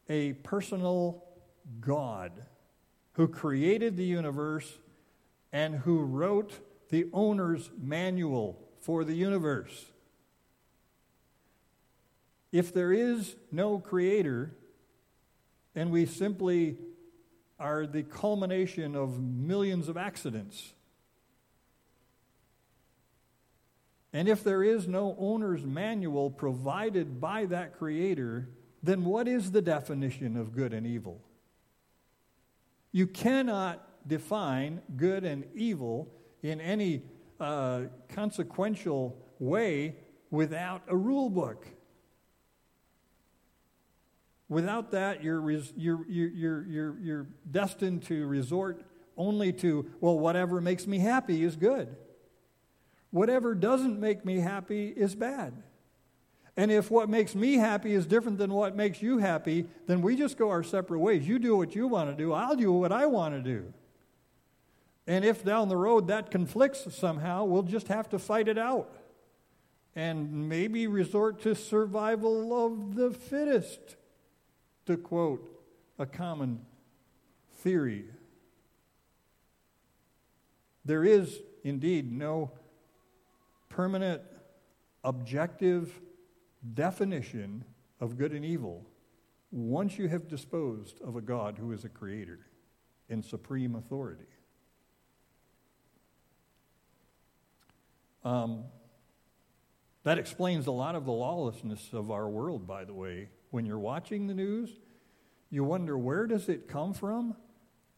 a 0.08 0.34
personal 0.34 1.24
God 1.80 2.32
who 3.12 3.28
created 3.28 3.96
the 3.96 4.04
universe 4.04 4.78
and 5.52 5.74
who 5.74 6.00
wrote 6.00 6.60
the 6.90 7.08
owner's 7.12 7.70
manual 7.80 8.62
for 8.80 9.04
the 9.04 9.14
universe. 9.14 9.86
If 12.52 12.72
there 12.72 12.92
is 12.92 13.36
no 13.52 13.78
creator, 13.78 14.54
and 15.74 15.90
we 15.90 16.06
simply 16.06 16.78
are 17.58 17.86
the 17.86 18.02
culmination 18.02 18.94
of 18.94 19.20
millions 19.20 19.88
of 19.88 19.96
accidents, 19.96 20.72
and 24.12 24.28
if 24.28 24.42
there 24.42 24.62
is 24.62 24.88
no 24.88 25.14
owner's 25.18 25.64
manual 25.64 26.30
provided 26.30 27.20
by 27.20 27.44
that 27.46 27.78
creator, 27.78 28.48
then 28.82 29.04
what 29.04 29.28
is 29.28 29.50
the 29.50 29.60
definition 29.60 30.36
of 30.36 30.54
good 30.54 30.72
and 30.72 30.86
evil? 30.86 31.20
You 32.90 33.06
cannot 33.06 34.08
define 34.08 34.80
good 34.96 35.24
and 35.24 35.44
evil 35.54 36.10
in 36.42 36.60
any 36.60 37.02
uh, 37.38 37.82
consequential 38.08 39.16
way 39.38 39.96
without 40.30 40.82
a 40.88 40.96
rule 40.96 41.28
book. 41.28 41.66
Without 44.48 44.92
that, 44.92 45.22
you're, 45.22 45.50
you're, 45.50 46.06
you're, 46.08 46.64
you're, 46.66 46.98
you're 46.98 47.26
destined 47.50 48.02
to 48.04 48.26
resort 48.26 48.82
only 49.16 49.52
to, 49.52 49.90
well, 50.00 50.18
whatever 50.18 50.60
makes 50.60 50.86
me 50.86 50.98
happy 50.98 51.42
is 51.42 51.56
good. 51.56 51.94
Whatever 53.10 53.54
doesn't 53.54 53.98
make 53.98 54.24
me 54.24 54.38
happy 54.38 54.88
is 54.88 55.14
bad. 55.14 55.62
And 56.56 56.72
if 56.72 56.90
what 56.90 57.08
makes 57.08 57.34
me 57.34 57.54
happy 57.54 57.94
is 57.94 58.06
different 58.06 58.38
than 58.38 58.52
what 58.52 58.74
makes 58.74 59.02
you 59.02 59.18
happy, 59.18 59.66
then 59.86 60.02
we 60.02 60.16
just 60.16 60.36
go 60.36 60.50
our 60.50 60.62
separate 60.62 60.98
ways. 60.98 61.28
You 61.28 61.38
do 61.38 61.56
what 61.56 61.74
you 61.74 61.86
want 61.86 62.10
to 62.10 62.16
do, 62.16 62.32
I'll 62.32 62.56
do 62.56 62.72
what 62.72 62.92
I 62.92 63.06
want 63.06 63.34
to 63.34 63.40
do. 63.40 63.72
And 65.06 65.24
if 65.24 65.44
down 65.44 65.68
the 65.68 65.76
road 65.76 66.08
that 66.08 66.30
conflicts 66.30 66.86
somehow, 66.94 67.44
we'll 67.44 67.62
just 67.62 67.88
have 67.88 68.08
to 68.10 68.18
fight 68.18 68.48
it 68.48 68.58
out 68.58 68.94
and 69.94 70.48
maybe 70.48 70.86
resort 70.86 71.40
to 71.42 71.54
survival 71.54 72.66
of 72.66 72.94
the 72.94 73.10
fittest 73.10 73.96
to 74.88 74.96
quote 74.96 75.46
a 75.98 76.06
common 76.06 76.58
theory. 77.56 78.06
There 80.82 81.04
is 81.04 81.40
indeed 81.62 82.10
no 82.10 82.52
permanent, 83.68 84.22
objective 85.04 85.92
definition 86.72 87.64
of 88.00 88.16
good 88.16 88.32
and 88.32 88.46
evil 88.46 88.86
once 89.50 89.98
you 89.98 90.08
have 90.08 90.26
disposed 90.26 91.02
of 91.02 91.16
a 91.16 91.20
God 91.20 91.58
who 91.58 91.72
is 91.72 91.84
a 91.84 91.90
creator 91.90 92.38
in 93.10 93.22
supreme 93.22 93.74
authority. 93.74 94.24
Um, 98.24 98.64
that 100.04 100.16
explains 100.16 100.66
a 100.66 100.72
lot 100.72 100.94
of 100.94 101.04
the 101.04 101.12
lawlessness 101.12 101.90
of 101.92 102.10
our 102.10 102.26
world, 102.26 102.66
by 102.66 102.86
the 102.86 102.94
way. 102.94 103.28
When 103.50 103.66
you're 103.66 103.78
watching 103.78 104.26
the 104.26 104.34
news, 104.34 104.70
you 105.50 105.64
wonder 105.64 105.96
where 105.96 106.26
does 106.26 106.48
it 106.48 106.68
come 106.68 106.92
from? 106.92 107.36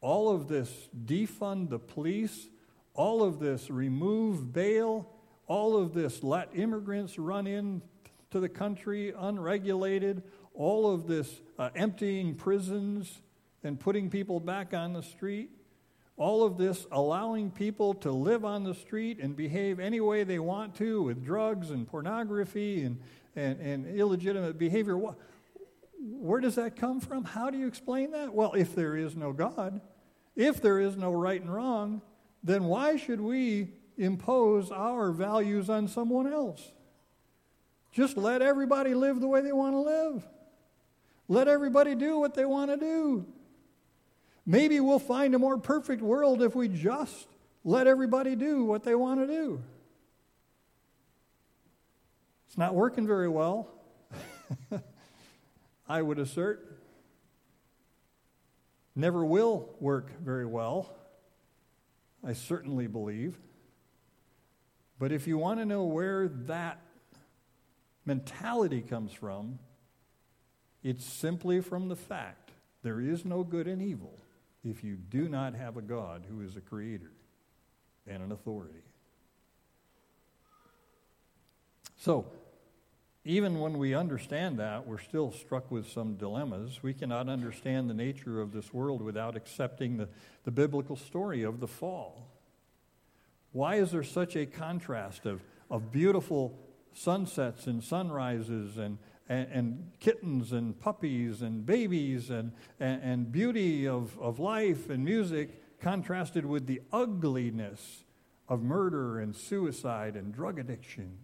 All 0.00 0.30
of 0.30 0.48
this 0.48 0.88
defund 1.04 1.70
the 1.70 1.78
police, 1.78 2.48
all 2.94 3.22
of 3.22 3.38
this 3.38 3.70
remove 3.70 4.52
bail, 4.52 5.10
all 5.46 5.76
of 5.76 5.92
this 5.92 6.22
let 6.22 6.50
immigrants 6.54 7.18
run 7.18 7.46
in 7.46 7.82
to 8.30 8.40
the 8.40 8.48
country 8.48 9.12
unregulated, 9.16 10.22
all 10.54 10.92
of 10.92 11.06
this 11.06 11.40
uh, 11.58 11.70
emptying 11.74 12.34
prisons 12.34 13.20
and 13.64 13.78
putting 13.78 14.08
people 14.08 14.40
back 14.40 14.72
on 14.72 14.92
the 14.92 15.02
street 15.02 15.50
all 16.20 16.42
of 16.42 16.58
this 16.58 16.86
allowing 16.92 17.50
people 17.50 17.94
to 17.94 18.12
live 18.12 18.44
on 18.44 18.62
the 18.62 18.74
street 18.74 19.18
and 19.20 19.34
behave 19.34 19.80
any 19.80 20.00
way 20.00 20.22
they 20.22 20.38
want 20.38 20.74
to 20.74 21.02
with 21.02 21.24
drugs 21.24 21.70
and 21.70 21.88
pornography 21.88 22.84
and, 22.84 23.00
and, 23.34 23.58
and 23.58 23.98
illegitimate 23.98 24.58
behavior. 24.58 25.00
Where 26.02 26.40
does 26.40 26.54
that 26.54 26.76
come 26.76 27.00
from? 27.00 27.24
How 27.24 27.50
do 27.50 27.58
you 27.58 27.66
explain 27.66 28.12
that? 28.12 28.34
Well, 28.34 28.54
if 28.54 28.74
there 28.74 28.96
is 28.96 29.14
no 29.14 29.32
God, 29.32 29.80
if 30.34 30.60
there 30.62 30.80
is 30.80 30.96
no 30.96 31.12
right 31.12 31.40
and 31.40 31.52
wrong, 31.52 32.00
then 32.42 32.64
why 32.64 32.96
should 32.96 33.20
we 33.20 33.68
impose 33.98 34.70
our 34.70 35.12
values 35.12 35.68
on 35.68 35.88
someone 35.88 36.26
else? 36.32 36.72
Just 37.92 38.16
let 38.16 38.40
everybody 38.40 38.94
live 38.94 39.20
the 39.20 39.26
way 39.26 39.40
they 39.42 39.52
want 39.52 39.74
to 39.74 39.80
live. 39.80 40.26
Let 41.28 41.48
everybody 41.48 41.94
do 41.94 42.18
what 42.18 42.34
they 42.34 42.44
want 42.44 42.70
to 42.70 42.76
do. 42.76 43.26
Maybe 44.46 44.80
we'll 44.80 44.98
find 44.98 45.34
a 45.34 45.38
more 45.38 45.58
perfect 45.58 46.02
world 46.02 46.42
if 46.42 46.54
we 46.54 46.68
just 46.68 47.28
let 47.62 47.86
everybody 47.86 48.34
do 48.34 48.64
what 48.64 48.84
they 48.84 48.94
want 48.94 49.20
to 49.20 49.26
do. 49.26 49.60
It's 52.48 52.58
not 52.58 52.74
working 52.74 53.06
very 53.06 53.28
well, 53.28 53.68
I 55.90 56.02
would 56.02 56.20
assert. 56.20 56.80
Never 58.94 59.24
will 59.24 59.74
work 59.80 60.12
very 60.22 60.46
well, 60.46 60.94
I 62.24 62.32
certainly 62.32 62.86
believe. 62.86 63.36
But 65.00 65.10
if 65.10 65.26
you 65.26 65.36
want 65.36 65.58
to 65.58 65.66
know 65.66 65.82
where 65.82 66.28
that 66.28 66.80
mentality 68.06 68.82
comes 68.82 69.12
from, 69.12 69.58
it's 70.84 71.04
simply 71.04 71.60
from 71.60 71.88
the 71.88 71.96
fact 71.96 72.52
there 72.84 73.00
is 73.00 73.24
no 73.24 73.42
good 73.42 73.66
and 73.66 73.82
evil 73.82 74.16
if 74.62 74.84
you 74.84 74.94
do 74.94 75.28
not 75.28 75.56
have 75.56 75.76
a 75.76 75.82
God 75.82 76.24
who 76.30 76.40
is 76.42 76.54
a 76.54 76.60
creator 76.60 77.10
and 78.06 78.22
an 78.22 78.30
authority. 78.30 78.84
So, 81.96 82.30
even 83.24 83.60
when 83.60 83.76
we 83.76 83.94
understand 83.94 84.58
that, 84.58 84.86
we're 84.86 84.98
still 84.98 85.30
struck 85.30 85.70
with 85.70 85.86
some 85.90 86.14
dilemmas. 86.14 86.82
We 86.82 86.94
cannot 86.94 87.28
understand 87.28 87.90
the 87.90 87.94
nature 87.94 88.40
of 88.40 88.52
this 88.52 88.72
world 88.72 89.02
without 89.02 89.36
accepting 89.36 89.98
the, 89.98 90.08
the 90.44 90.50
biblical 90.50 90.96
story 90.96 91.42
of 91.42 91.60
the 91.60 91.68
fall. 91.68 92.28
Why 93.52 93.76
is 93.76 93.90
there 93.90 94.02
such 94.02 94.36
a 94.36 94.46
contrast 94.46 95.26
of, 95.26 95.42
of 95.70 95.92
beautiful 95.92 96.58
sunsets 96.94 97.66
and 97.66 97.84
sunrises 97.84 98.78
and, 98.78 98.96
and, 99.28 99.48
and 99.52 99.90
kittens 100.00 100.52
and 100.52 100.78
puppies 100.80 101.42
and 101.42 101.66
babies 101.66 102.30
and, 102.30 102.52
and, 102.78 103.02
and 103.02 103.32
beauty 103.32 103.86
of, 103.86 104.18
of 104.18 104.38
life 104.38 104.88
and 104.88 105.04
music 105.04 105.78
contrasted 105.80 106.46
with 106.46 106.66
the 106.66 106.80
ugliness 106.90 108.04
of 108.48 108.62
murder 108.62 109.18
and 109.18 109.36
suicide 109.36 110.16
and 110.16 110.34
drug 110.34 110.58
addiction. 110.58 111.18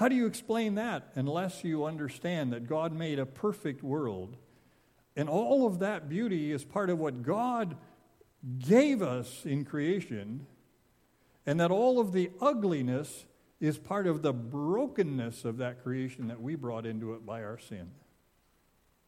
How 0.00 0.08
do 0.08 0.16
you 0.16 0.24
explain 0.24 0.76
that 0.76 1.10
unless 1.14 1.62
you 1.62 1.84
understand 1.84 2.54
that 2.54 2.66
God 2.66 2.90
made 2.90 3.18
a 3.18 3.26
perfect 3.26 3.82
world 3.82 4.34
and 5.14 5.28
all 5.28 5.66
of 5.66 5.80
that 5.80 6.08
beauty 6.08 6.52
is 6.52 6.64
part 6.64 6.88
of 6.88 6.98
what 6.98 7.22
God 7.22 7.76
gave 8.58 9.02
us 9.02 9.44
in 9.44 9.66
creation, 9.66 10.46
and 11.44 11.60
that 11.60 11.70
all 11.70 12.00
of 12.00 12.12
the 12.14 12.30
ugliness 12.40 13.26
is 13.60 13.76
part 13.76 14.06
of 14.06 14.22
the 14.22 14.32
brokenness 14.32 15.44
of 15.44 15.58
that 15.58 15.82
creation 15.82 16.28
that 16.28 16.40
we 16.40 16.54
brought 16.54 16.86
into 16.86 17.12
it 17.12 17.26
by 17.26 17.42
our 17.42 17.58
sin. 17.58 17.90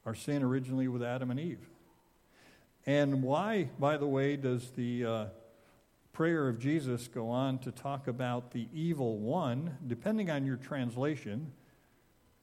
Our 0.05 0.15
sin 0.15 0.43
originally 0.43 0.89
with 0.89 1.03
Adam 1.03 1.31
and 1.31 1.41
Eve. 1.41 1.71
And 2.85 3.23
why, 3.23 3.71
by 3.79 3.97
the 3.97 4.07
way, 4.07 4.37
does 4.37 4.73
the 4.73 5.07
uh, 5.07 5.27
prayer 6.13 6.49
of 6.49 6.59
Jesus 6.59 7.09
go 7.09 7.31
on 7.31 7.59
to 7.61 7.73
talk 7.73 8.07
about 8.07 8.53
the 8.53 8.69
evil 8.73 9.19
one? 9.19 9.79
Depending 9.87 10.31
on 10.31 10.45
your 10.45 10.57
translation, 10.57 11.53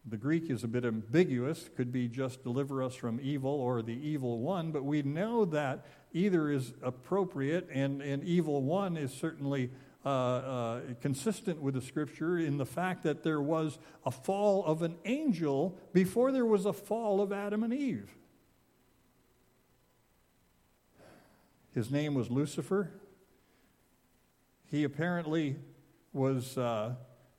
the 0.05 0.17
Greek 0.17 0.49
is 0.49 0.63
a 0.63 0.67
bit 0.67 0.85
ambiguous, 0.85 1.69
could 1.75 1.91
be 1.91 2.07
just 2.07 2.43
deliver 2.43 2.81
us 2.81 2.95
from 2.95 3.19
evil 3.21 3.51
or 3.51 3.81
the 3.81 3.93
evil 3.93 4.39
one, 4.39 4.71
but 4.71 4.83
we 4.83 5.03
know 5.03 5.45
that 5.45 5.85
either 6.13 6.49
is 6.49 6.73
appropriate, 6.81 7.67
and, 7.71 8.01
and 8.01 8.23
evil 8.23 8.63
one 8.63 8.97
is 8.97 9.13
certainly 9.13 9.69
uh, 10.05 10.09
uh, 10.09 10.81
consistent 11.01 11.61
with 11.61 11.75
the 11.75 11.81
scripture 11.81 12.39
in 12.39 12.57
the 12.57 12.65
fact 12.65 13.03
that 13.03 13.23
there 13.23 13.41
was 13.41 13.77
a 14.05 14.11
fall 14.11 14.65
of 14.65 14.81
an 14.81 14.95
angel 15.05 15.77
before 15.93 16.31
there 16.31 16.45
was 16.45 16.65
a 16.65 16.73
fall 16.73 17.21
of 17.21 17.31
Adam 17.31 17.63
and 17.63 17.73
Eve. 17.73 18.09
His 21.75 21.91
name 21.91 22.15
was 22.15 22.31
Lucifer. 22.31 22.91
He 24.69 24.83
apparently 24.83 25.55
was 26.13 26.55
uh, 26.55 26.93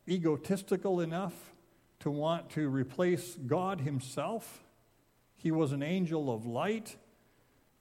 egotistical 0.08 1.00
enough 1.00 1.52
to 2.00 2.10
want 2.10 2.50
to 2.50 2.68
replace 2.68 3.36
God 3.46 3.82
himself. 3.82 4.64
He 5.36 5.52
was 5.52 5.70
an 5.70 5.82
angel 5.82 6.34
of 6.34 6.44
light, 6.44 6.96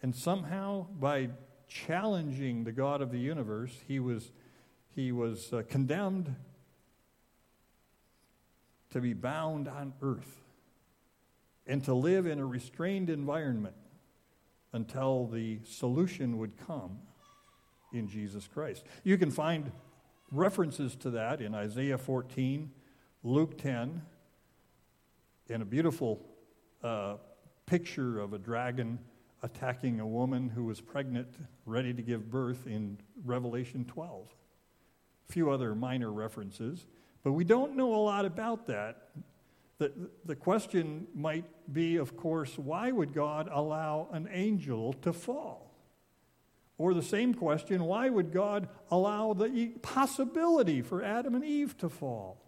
and 0.04 0.16
somehow, 0.16 0.86
by 1.00 1.30
challenging 1.68 2.64
the 2.64 2.72
God 2.72 3.02
of 3.02 3.12
the 3.12 3.20
universe, 3.20 3.76
he 3.88 4.00
was, 4.00 4.32
he 4.96 5.12
was 5.12 5.52
uh, 5.52 5.64
condemned 5.68 6.36
to 8.92 9.02
be 9.02 9.14
bound 9.14 9.68
on 9.68 9.94
earth 10.04 10.44
and 11.66 11.84
to 11.86 11.96
live 11.96 12.28
in 12.28 12.40
a 12.40 12.46
restrained 12.46 13.10
environment 13.10 13.76
until 14.74 15.26
the 15.26 15.60
solution 15.64 16.38
would 16.38 16.56
come 16.56 17.00
in 17.94 18.08
Jesus 18.08 18.48
Christ. 18.48 18.84
You 19.04 19.18
can 19.18 19.32
find 19.32 19.72
references 20.32 20.96
to 20.98 21.12
that 21.12 21.42
in 21.42 21.56
Isaiah 21.56 21.98
14, 21.98 22.72
Luke 23.24 23.58
10, 23.58 24.02
and 25.50 25.62
a 25.62 25.66
beautiful 25.66 26.22
uh, 26.84 27.16
picture 27.66 28.20
of 28.20 28.34
a 28.34 28.38
dragon 28.38 29.00
attacking 29.42 30.00
a 30.00 30.08
woman 30.08 30.50
who 30.50 30.66
was 30.66 30.82
pregnant, 30.82 31.28
ready 31.66 31.94
to 31.94 32.02
give 32.02 32.30
birth 32.30 32.68
in 32.68 32.98
Revelation 33.24 33.86
12. 33.86 34.28
A 35.30 35.34
few 35.34 35.50
other 35.50 35.76
minor 35.76 36.12
references, 36.12 36.86
but 37.24 37.34
we 37.34 37.44
don't 37.44 37.76
know 37.76 37.94
a 37.94 37.98
lot 38.04 38.26
about 38.26 38.68
that. 38.68 39.10
The, 39.78 39.92
the 40.26 40.36
question 40.36 41.08
might 41.16 41.46
be, 41.72 41.96
of 41.98 42.18
course, 42.18 42.58
why 42.58 42.92
would 42.92 43.14
God 43.14 43.50
allow 43.52 44.10
an 44.12 44.28
angel 44.32 44.94
to 45.02 45.14
fall? 45.14 45.69
Or 46.80 46.94
the 46.94 47.04
same 47.04 47.34
question, 47.34 47.84
why 47.84 48.10
would 48.10 48.32
God 48.32 48.70
allow 48.90 49.34
the 49.34 49.74
possibility 49.82 50.82
for 50.82 51.04
Adam 51.04 51.36
and 51.36 51.44
Eve 51.44 51.78
to 51.80 51.90
fall? 51.90 52.42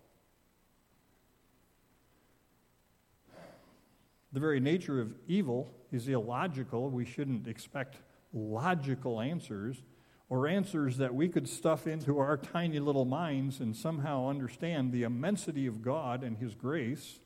The 4.31 4.39
very 4.39 4.61
nature 4.61 5.01
of 5.01 5.13
evil 5.27 5.73
is 5.91 6.07
illogical. 6.07 6.89
We 6.89 7.03
shouldn't 7.03 7.45
expect 7.45 7.97
logical 8.31 9.19
answers 9.19 9.83
or 10.29 10.47
answers 10.47 10.95
that 10.95 11.13
we 11.13 11.27
could 11.27 11.49
stuff 11.49 11.85
into 11.85 12.17
our 12.17 12.37
tiny 12.37 12.79
little 12.79 13.03
minds 13.03 13.59
and 13.59 13.75
somehow 13.75 14.29
understand 14.29 14.93
the 14.93 15.03
immensity 15.03 15.67
of 15.67 15.81
God 15.81 16.23
and 16.23 16.37
His 16.37 16.55
grace. 16.55 17.19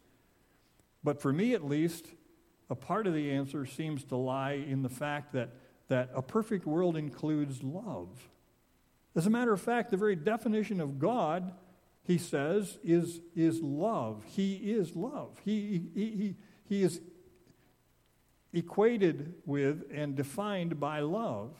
But 1.03 1.21
for 1.21 1.31
me, 1.31 1.53
at 1.53 1.63
least, 1.63 2.07
a 2.67 2.73
part 2.73 3.05
of 3.05 3.13
the 3.13 3.31
answer 3.31 3.67
seems 3.67 4.03
to 4.05 4.15
lie 4.15 4.53
in 4.53 4.81
the 4.81 4.89
fact 4.89 5.33
that, 5.33 5.51
that 5.87 6.09
a 6.13 6.21
perfect 6.21 6.65
world 6.65 6.97
includes 6.97 7.63
love. 7.63 8.09
As 9.15 9.27
a 9.27 9.29
matter 9.29 9.53
of 9.53 9.61
fact, 9.61 9.91
the 9.91 9.97
very 9.97 10.15
definition 10.15 10.81
of 10.81 10.99
God, 10.99 11.53
he 12.03 12.17
says, 12.17 12.77
is, 12.83 13.21
is 13.35 13.61
love. 13.61 14.23
He 14.27 14.55
is 14.55 14.95
love. 14.95 15.39
He, 15.45 15.89
he, 15.93 16.05
he, 16.05 16.35
he 16.67 16.83
is 16.83 16.99
equated 18.53 19.33
with 19.45 19.83
and 19.91 20.15
defined 20.15 20.79
by 20.79 20.99
love. 20.99 21.51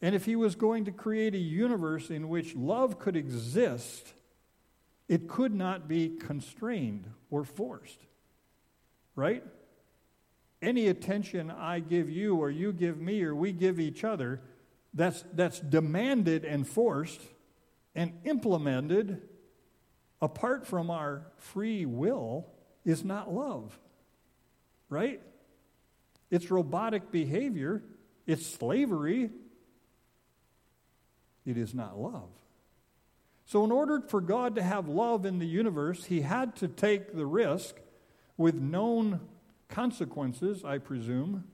And 0.00 0.14
if 0.14 0.24
he 0.24 0.34
was 0.34 0.56
going 0.56 0.86
to 0.86 0.92
create 0.92 1.34
a 1.34 1.38
universe 1.38 2.10
in 2.10 2.28
which 2.28 2.56
love 2.56 2.98
could 2.98 3.16
exist, 3.16 4.12
it 5.08 5.28
could 5.28 5.54
not 5.54 5.86
be 5.86 6.08
constrained 6.08 7.06
or 7.30 7.44
forced. 7.44 8.00
Right? 9.14 9.44
Any 10.62 10.86
attention 10.86 11.50
I 11.50 11.80
give 11.80 12.08
you 12.08 12.36
or 12.36 12.50
you 12.50 12.72
give 12.72 12.98
me 12.98 13.22
or 13.22 13.34
we 13.34 13.52
give 13.52 13.78
each 13.78 14.04
other, 14.04 14.40
that's, 14.94 15.24
that's 15.34 15.60
demanded 15.60 16.44
and 16.44 16.66
forced 16.66 17.20
and 17.94 18.12
implemented 18.24 19.20
apart 20.22 20.66
from 20.66 20.90
our 20.90 21.26
free 21.36 21.84
will 21.84 22.46
is 22.84 23.04
not 23.04 23.32
love 23.32 23.78
right? 24.92 25.22
It's 26.30 26.50
robotic 26.50 27.10
behavior, 27.10 27.82
it's 28.26 28.46
slavery. 28.46 29.30
It 31.44 31.56
is 31.56 31.74
not 31.74 31.98
love. 31.98 32.28
So, 33.46 33.64
in 33.64 33.72
order 33.72 34.00
for 34.06 34.20
God 34.20 34.54
to 34.54 34.62
have 34.62 34.86
love 34.86 35.26
in 35.26 35.40
the 35.40 35.46
universe, 35.46 36.04
he 36.04 36.20
had 36.20 36.54
to 36.56 36.68
take 36.68 37.16
the 37.16 37.26
risk 37.26 37.74
with 38.36 38.54
known 38.54 39.20
consequences, 39.72 40.64
I 40.64 40.78
presume, 40.78 41.44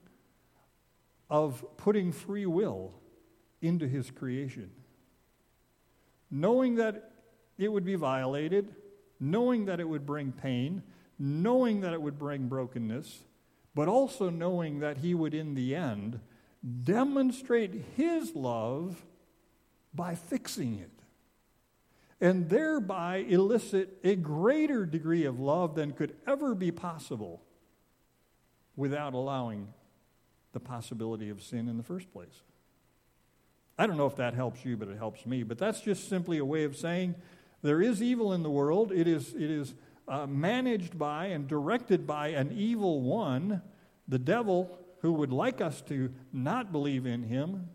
of 1.31 1.65
putting 1.77 2.13
free 2.13 2.47
will 2.47 2.93
into 3.63 3.87
his 3.87 4.11
creation. 4.11 4.71
Knowing 6.31 6.75
that 6.75 7.13
it 7.57 7.73
would 7.73 7.85
be 7.85 7.95
violated, 7.95 8.75
knowing 9.21 9.67
that 9.67 9.81
it 9.81 9.89
would 9.89 10.05
bring 10.05 10.33
pain, 10.33 10.83
knowing 11.19 11.81
that 11.81 11.93
it 11.93 12.03
would 12.03 12.19
bring 12.19 12.49
brokenness, 12.49 13.25
but 13.75 13.89
also 13.89 14.31
knowing 14.31 14.81
that 14.81 14.99
he 14.99 15.15
would, 15.15 15.33
in 15.33 15.55
the 15.55 15.75
end, 15.75 16.21
demonstrate 16.85 17.85
his 17.97 18.35
love 18.35 19.05
by 19.95 20.15
fixing 20.15 20.75
it, 20.75 20.91
and 22.21 22.49
thereby 22.49 23.19
elicit 23.29 23.99
a 24.03 24.17
greater 24.17 24.85
degree 24.85 25.25
of 25.25 25.39
love 25.39 25.77
than 25.77 25.93
could 25.93 26.17
ever 26.27 26.55
be 26.55 26.73
possible 26.73 27.43
without 28.79 29.13
allowing 29.13 29.67
the 30.53 30.61
possibility 30.61 31.29
of 31.29 31.43
sin 31.43 31.69
in 31.69 31.77
the 31.77 31.83
first 31.83 32.11
place. 32.13 32.43
I 33.77 33.89
don't 33.89 33.97
know 33.97 34.07
if 34.07 34.17
that 34.17 34.35
helps 34.35 34.65
you, 34.65 34.77
but 34.77 34.89
it 34.89 34.97
helps 34.97 35.27
me. 35.27 35.43
But 35.43 35.59
that's 35.59 35.81
just 35.81 36.09
simply 36.09 36.39
a 36.39 36.45
way 36.45 36.63
of 36.63 36.77
saying 36.77 37.17
there 37.61 37.83
is 37.83 38.01
evil 38.01 38.33
in 38.33 38.45
the 38.45 38.51
world. 38.51 38.93
It 38.93 39.09
is, 39.09 39.35
it 39.35 39.51
is 39.51 39.75
uh, 40.07 40.27
managed 40.27 40.97
by 40.97 41.27
and 41.27 41.49
directed 41.49 42.07
by 42.07 42.29
an 42.29 42.53
evil 42.53 43.03
one, 43.03 43.63
the 44.07 44.19
devil, 44.19 44.79
who 45.01 45.13
would 45.13 45.33
like 45.33 45.61
us 45.61 45.81
to 45.83 46.13
not 46.33 46.71
believe 46.71 47.05
in 47.05 47.25
him. 47.25 47.69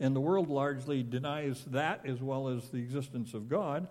And 0.00 0.16
the 0.16 0.20
world 0.20 0.48
largely 0.50 1.04
denies 1.04 1.64
that 1.68 2.04
as 2.04 2.20
well 2.20 2.48
as 2.48 2.70
the 2.70 2.78
existence 2.78 3.34
of 3.34 3.48
God. 3.48 3.86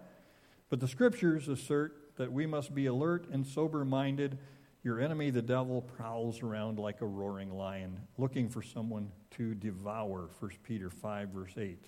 But 0.69 0.81
the 0.81 0.87
scriptures 0.89 1.47
assert 1.47 2.17
that 2.17 2.33
we 2.33 2.45
must 2.45 2.75
be 2.75 2.85
alert 2.85 3.27
and 3.31 3.47
sober 3.47 3.85
minded. 3.85 4.37
Your 4.83 4.99
enemy, 5.01 5.29
the 5.29 5.41
devil, 5.41 5.81
prowls 5.81 6.41
around 6.41 6.79
like 6.79 7.01
a 7.01 7.05
roaring 7.05 7.51
lion, 7.51 7.99
looking 8.17 8.49
for 8.49 8.61
someone 8.61 9.11
to 9.31 9.53
devour. 9.53 10.29
1 10.39 10.51
Peter 10.63 10.89
5, 10.89 11.29
verse 11.29 11.53
8. 11.57 11.85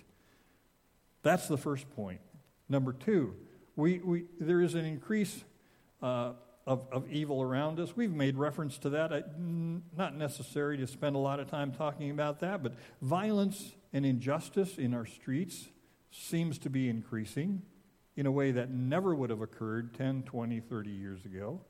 That's 1.23 1.47
the 1.47 1.57
first 1.57 1.89
point. 1.95 2.19
Number 2.67 2.93
two, 2.93 3.35
we, 3.75 3.99
we, 3.99 4.25
there 4.39 4.61
is 4.61 4.75
an 4.75 4.85
increase 4.85 5.43
uh, 6.01 6.33
of, 6.65 6.87
of 6.91 7.09
evil 7.09 7.41
around 7.41 7.79
us. 7.79 7.95
We've 7.95 8.13
made 8.13 8.37
reference 8.37 8.77
to 8.79 8.89
that. 8.91 9.13
I, 9.13 9.23
not 9.37 10.15
necessary 10.15 10.77
to 10.77 10.87
spend 10.87 11.15
a 11.15 11.19
lot 11.19 11.39
of 11.39 11.49
time 11.49 11.71
talking 11.71 12.11
about 12.11 12.39
that, 12.41 12.61
but 12.61 12.75
violence 13.01 13.73
and 13.93 14.05
injustice 14.05 14.77
in 14.77 14.93
our 14.93 15.05
streets 15.05 15.69
seems 16.11 16.57
to 16.59 16.69
be 16.69 16.89
increasing 16.89 17.61
in 18.15 18.25
a 18.25 18.31
way 18.31 18.51
that 18.51 18.69
never 18.69 19.15
would 19.15 19.29
have 19.29 19.41
occurred 19.41 19.93
10, 19.93 20.23
20, 20.23 20.59
30 20.59 20.89
years 20.89 21.25
ago. 21.25 21.61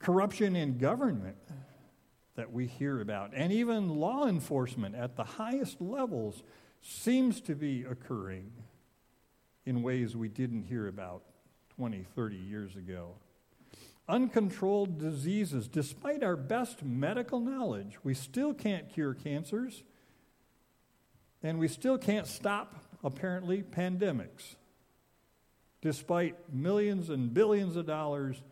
Corruption 0.00 0.56
in 0.56 0.78
government 0.78 1.36
that 2.34 2.50
we 2.52 2.66
hear 2.66 3.00
about, 3.00 3.32
and 3.34 3.52
even 3.52 4.00
law 4.00 4.26
enforcement 4.26 4.94
at 4.94 5.14
the 5.14 5.24
highest 5.24 5.80
levels, 5.80 6.42
seems 6.80 7.40
to 7.42 7.54
be 7.54 7.84
occurring 7.84 8.50
in 9.66 9.82
ways 9.82 10.16
we 10.16 10.28
didn't 10.28 10.62
hear 10.62 10.88
about 10.88 11.22
20, 11.76 12.06
30 12.16 12.36
years 12.36 12.76
ago. 12.76 13.14
Uncontrolled 14.08 14.98
diseases. 14.98 15.68
Despite 15.68 16.22
our 16.22 16.36
best 16.36 16.82
medical 16.82 17.38
knowledge, 17.38 17.98
we 18.02 18.14
still 18.14 18.54
can't 18.54 18.88
cure 18.88 19.12
cancers, 19.12 19.82
and 21.42 21.58
we 21.58 21.68
still 21.68 21.98
can't 21.98 22.26
stop, 22.26 22.82
apparently, 23.04 23.62
pandemics, 23.62 24.56
despite 25.82 26.36
millions 26.52 27.10
and 27.10 27.34
billions 27.34 27.76
of 27.76 27.86
dollars 27.86 28.42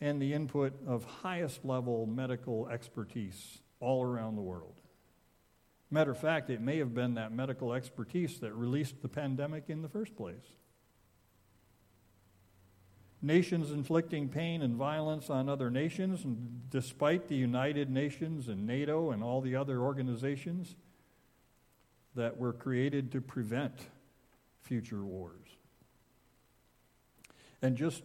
and 0.00 0.20
the 0.20 0.32
input 0.32 0.72
of 0.86 1.04
highest 1.04 1.64
level 1.64 2.06
medical 2.06 2.68
expertise 2.68 3.58
all 3.80 4.02
around 4.02 4.36
the 4.36 4.42
world. 4.42 4.74
Matter 5.90 6.12
of 6.12 6.18
fact, 6.18 6.50
it 6.50 6.60
may 6.60 6.78
have 6.78 6.94
been 6.94 7.14
that 7.14 7.32
medical 7.32 7.72
expertise 7.72 8.38
that 8.40 8.52
released 8.54 9.02
the 9.02 9.08
pandemic 9.08 9.64
in 9.68 9.82
the 9.82 9.88
first 9.88 10.16
place. 10.16 10.54
Nations 13.22 13.70
inflicting 13.70 14.28
pain 14.28 14.62
and 14.62 14.76
violence 14.76 15.28
on 15.28 15.48
other 15.48 15.70
nations, 15.70 16.24
and 16.24 16.70
despite 16.70 17.28
the 17.28 17.34
United 17.34 17.90
Nations 17.90 18.48
and 18.48 18.66
NATO 18.66 19.10
and 19.10 19.22
all 19.22 19.42
the 19.42 19.56
other 19.56 19.80
organizations 19.80 20.76
that 22.14 22.38
were 22.38 22.52
created 22.52 23.12
to 23.12 23.20
prevent 23.20 23.74
future 24.62 25.04
wars. 25.04 25.48
And 27.60 27.76
just 27.76 28.02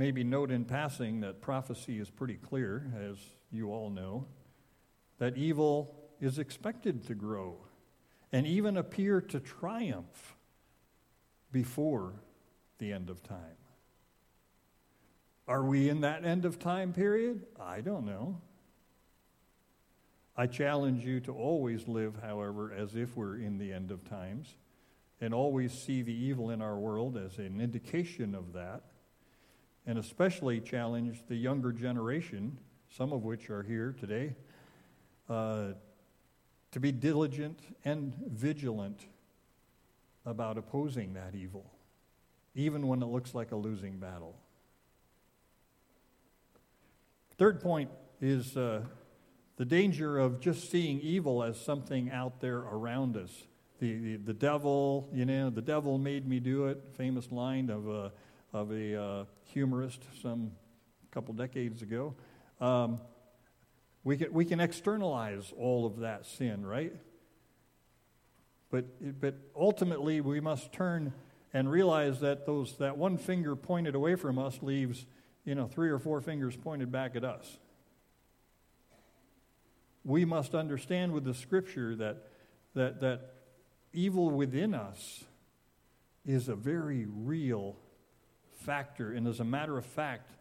maybe 0.00 0.24
note 0.24 0.50
in 0.50 0.64
passing 0.64 1.20
that 1.20 1.42
prophecy 1.42 1.98
is 1.98 2.08
pretty 2.08 2.36
clear, 2.36 2.90
as 3.06 3.18
you 3.52 3.70
all 3.70 3.90
know 3.90 4.24
that 5.18 5.36
evil 5.36 5.94
is 6.22 6.38
expected 6.38 7.06
to 7.06 7.14
grow 7.14 7.54
and 8.32 8.46
even 8.46 8.78
appear 8.78 9.20
to 9.20 9.38
triumph 9.38 10.36
before 11.52 12.14
the 12.78 12.94
end 12.94 13.10
of 13.10 13.22
time. 13.22 13.58
Are 15.46 15.62
we 15.62 15.90
in 15.90 16.00
that 16.00 16.24
end 16.24 16.46
of 16.46 16.58
time 16.58 16.94
period? 16.94 17.44
I 17.60 17.82
don't 17.82 18.06
know. 18.06 18.40
I 20.34 20.46
challenge 20.46 21.04
you 21.04 21.20
to 21.20 21.32
always 21.34 21.86
live, 21.86 22.14
however, 22.22 22.72
as 22.72 22.96
if 22.96 23.18
we're 23.18 23.36
in 23.36 23.58
the 23.58 23.70
end 23.70 23.90
of 23.90 24.08
times, 24.08 24.56
and 25.20 25.34
always 25.34 25.74
see 25.74 26.00
the 26.00 26.14
evil 26.14 26.48
in 26.48 26.62
our 26.62 26.78
world 26.78 27.18
as 27.18 27.36
an 27.36 27.60
indication 27.60 28.34
of 28.34 28.54
that, 28.54 28.84
and 29.86 29.98
especially 29.98 30.60
challenge 30.60 31.22
the 31.28 31.36
younger 31.36 31.72
generation, 31.72 32.58
some 32.90 33.12
of 33.12 33.22
which 33.22 33.50
are 33.50 33.62
here 33.62 33.94
today, 33.98 34.34
uh, 35.28 35.68
to 36.72 36.80
be 36.80 36.92
diligent 36.92 37.60
and 37.84 38.14
vigilant 38.28 39.06
about 40.26 40.58
opposing 40.58 41.14
that 41.14 41.34
evil, 41.34 41.72
even 42.54 42.86
when 42.86 43.02
it 43.02 43.06
looks 43.06 43.34
like 43.34 43.52
a 43.52 43.56
losing 43.56 43.98
battle. 43.98 44.36
Third 47.38 47.60
point 47.60 47.90
is 48.20 48.56
uh, 48.56 48.82
the 49.56 49.64
danger 49.64 50.18
of 50.18 50.40
just 50.40 50.70
seeing 50.70 51.00
evil 51.00 51.42
as 51.42 51.58
something 51.58 52.10
out 52.10 52.40
there 52.40 52.58
around 52.58 53.16
us. 53.16 53.30
The, 53.78 53.96
the, 53.96 54.16
the, 54.16 54.34
devil, 54.34 55.08
you 55.12 55.24
know, 55.24 55.48
the 55.48 55.62
devil 55.62 55.96
made 55.96 56.28
me 56.28 56.38
do 56.38 56.66
it, 56.66 56.82
famous 56.98 57.32
line 57.32 57.70
of 57.70 57.88
a, 57.88 58.12
of 58.52 58.70
a 58.72 59.02
uh, 59.02 59.24
humorist 59.50 60.02
some 60.22 60.52
couple 61.10 61.34
decades 61.34 61.82
ago. 61.82 62.14
Um, 62.60 63.00
we 64.04 64.16
can, 64.16 64.32
we 64.32 64.44
can 64.44 64.60
externalize 64.60 65.52
all 65.58 65.86
of 65.86 66.00
that 66.00 66.24
sin, 66.24 66.64
right? 66.64 66.94
But, 68.70 69.20
but 69.20 69.34
ultimately, 69.56 70.20
we 70.20 70.40
must 70.40 70.72
turn 70.72 71.12
and 71.52 71.70
realize 71.70 72.20
that 72.20 72.46
those, 72.46 72.76
that 72.78 72.96
one 72.96 73.18
finger 73.18 73.56
pointed 73.56 73.94
away 73.94 74.14
from 74.14 74.38
us 74.38 74.60
leaves, 74.62 75.04
you 75.44 75.54
know, 75.54 75.66
three 75.66 75.90
or 75.90 75.98
four 75.98 76.20
fingers 76.20 76.56
pointed 76.56 76.92
back 76.92 77.16
at 77.16 77.24
us. 77.24 77.58
We 80.04 80.24
must 80.24 80.54
understand 80.54 81.12
with 81.12 81.24
the 81.24 81.34
scripture 81.34 81.96
that, 81.96 82.28
that, 82.74 83.00
that 83.00 83.34
evil 83.92 84.30
within 84.30 84.74
us 84.74 85.24
is 86.24 86.48
a 86.48 86.54
very 86.54 87.06
real 87.08 87.76
factor. 88.60 89.12
And 89.12 89.26
as 89.26 89.40
a 89.40 89.44
matter 89.44 89.76
of 89.76 89.84
fact, 89.84 90.32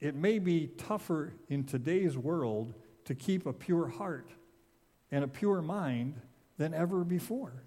it 0.00 0.14
may 0.14 0.38
be 0.38 0.66
tougher 0.66 1.34
in 1.48 1.64
today's 1.64 2.16
world 2.16 2.74
to 3.04 3.14
keep 3.14 3.46
a 3.46 3.52
pure 3.52 3.88
heart 3.88 4.30
and 5.10 5.24
a 5.24 5.28
pure 5.28 5.62
mind 5.62 6.20
than 6.58 6.74
ever 6.74 7.04
before. 7.04 7.64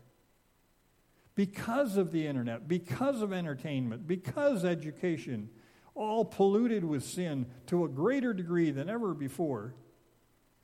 Because 1.35 1.97
of 1.97 2.11
the 2.11 2.25
internet, 2.25 2.67
because 2.67 3.21
of 3.21 3.31
entertainment, 3.31 4.07
because 4.07 4.65
education, 4.65 5.49
all 5.93 6.25
polluted 6.25 6.83
with 6.83 7.03
sin 7.03 7.45
to 7.67 7.85
a 7.85 7.87
greater 7.87 8.33
degree 8.33 8.71
than 8.71 8.89
ever 8.89 9.13
before, 9.13 9.75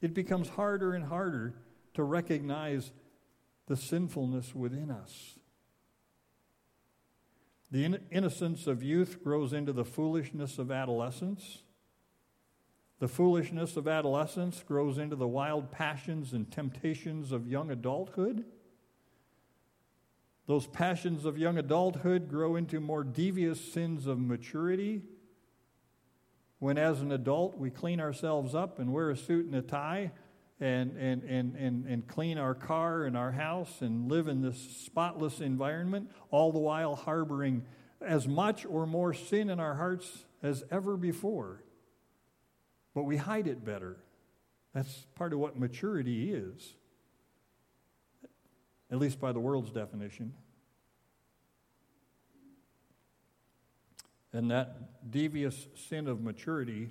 it 0.01 0.13
becomes 0.13 0.49
harder 0.49 0.93
and 0.93 1.05
harder 1.05 1.53
to 1.93 2.03
recognize 2.03 2.91
the 3.67 3.77
sinfulness 3.77 4.53
within 4.53 4.91
us. 4.91 5.39
The 7.73 7.85
in- 7.85 8.05
innocence 8.11 8.67
of 8.67 8.83
youth 8.83 9.23
grows 9.23 9.51
into 9.51 9.73
the 9.73 9.83
foolishness 9.83 10.59
of 10.59 10.69
adolescence. 10.69 11.63
The 12.99 13.07
foolishness 13.07 13.75
of 13.77 13.87
adolescence 13.87 14.61
grows 14.61 14.99
into 14.99 15.15
the 15.15 15.27
wild 15.27 15.71
passions 15.71 16.33
and 16.33 16.51
temptations 16.51 17.31
of 17.31 17.47
young 17.47 17.71
adulthood. 17.71 18.45
Those 20.45 20.67
passions 20.67 21.25
of 21.25 21.39
young 21.39 21.57
adulthood 21.57 22.29
grow 22.29 22.55
into 22.55 22.79
more 22.79 23.03
devious 23.03 23.59
sins 23.59 24.05
of 24.05 24.19
maturity. 24.19 25.01
When, 26.59 26.77
as 26.77 27.01
an 27.01 27.11
adult, 27.11 27.57
we 27.57 27.71
clean 27.71 27.99
ourselves 27.99 28.53
up 28.53 28.77
and 28.77 28.93
wear 28.93 29.09
a 29.09 29.17
suit 29.17 29.47
and 29.47 29.55
a 29.55 29.63
tie 29.63 30.11
and, 30.63 30.95
and, 30.95 31.23
and, 31.23 31.55
and, 31.57 31.85
and 31.85 32.07
clean 32.07 32.37
our 32.37 32.55
car 32.55 33.03
and 33.03 33.17
our 33.17 33.33
house 33.33 33.81
and 33.81 34.09
live 34.09 34.29
in 34.29 34.41
this 34.41 34.57
spotless 34.85 35.41
environment, 35.41 36.09
all 36.31 36.53
the 36.53 36.59
while 36.59 36.95
harboring 36.95 37.65
as 37.99 38.29
much 38.29 38.65
or 38.65 38.87
more 38.87 39.13
sin 39.13 39.49
in 39.49 39.59
our 39.59 39.75
hearts 39.75 40.23
as 40.41 40.63
ever 40.71 40.95
before. 40.95 41.61
But 42.95 43.03
we 43.03 43.17
hide 43.17 43.45
it 43.47 43.65
better. 43.65 43.97
That's 44.73 45.05
part 45.15 45.33
of 45.33 45.39
what 45.39 45.59
maturity 45.59 46.31
is, 46.31 46.75
at 48.89 48.99
least 48.99 49.19
by 49.19 49.33
the 49.33 49.41
world's 49.41 49.71
definition. 49.71 50.33
And 54.31 54.49
that 54.49 55.11
devious 55.11 55.67
sin 55.75 56.07
of 56.07 56.21
maturity 56.21 56.89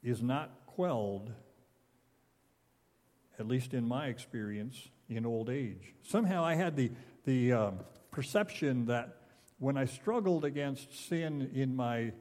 is 0.00 0.22
not 0.22 0.64
quelled 0.66 1.32
at 3.38 3.48
least 3.48 3.74
in 3.74 3.86
my 3.86 4.06
experience, 4.06 4.88
in 5.08 5.26
old 5.26 5.50
age. 5.50 5.94
Somehow 6.02 6.44
I 6.44 6.54
had 6.54 6.76
the, 6.76 6.90
the 7.24 7.52
um, 7.52 7.78
perception 8.10 8.86
that 8.86 9.16
when 9.58 9.76
I 9.76 9.84
struggled 9.84 10.44
against 10.44 11.08
sin 11.08 11.50
in 11.54 11.74
my 11.74 12.12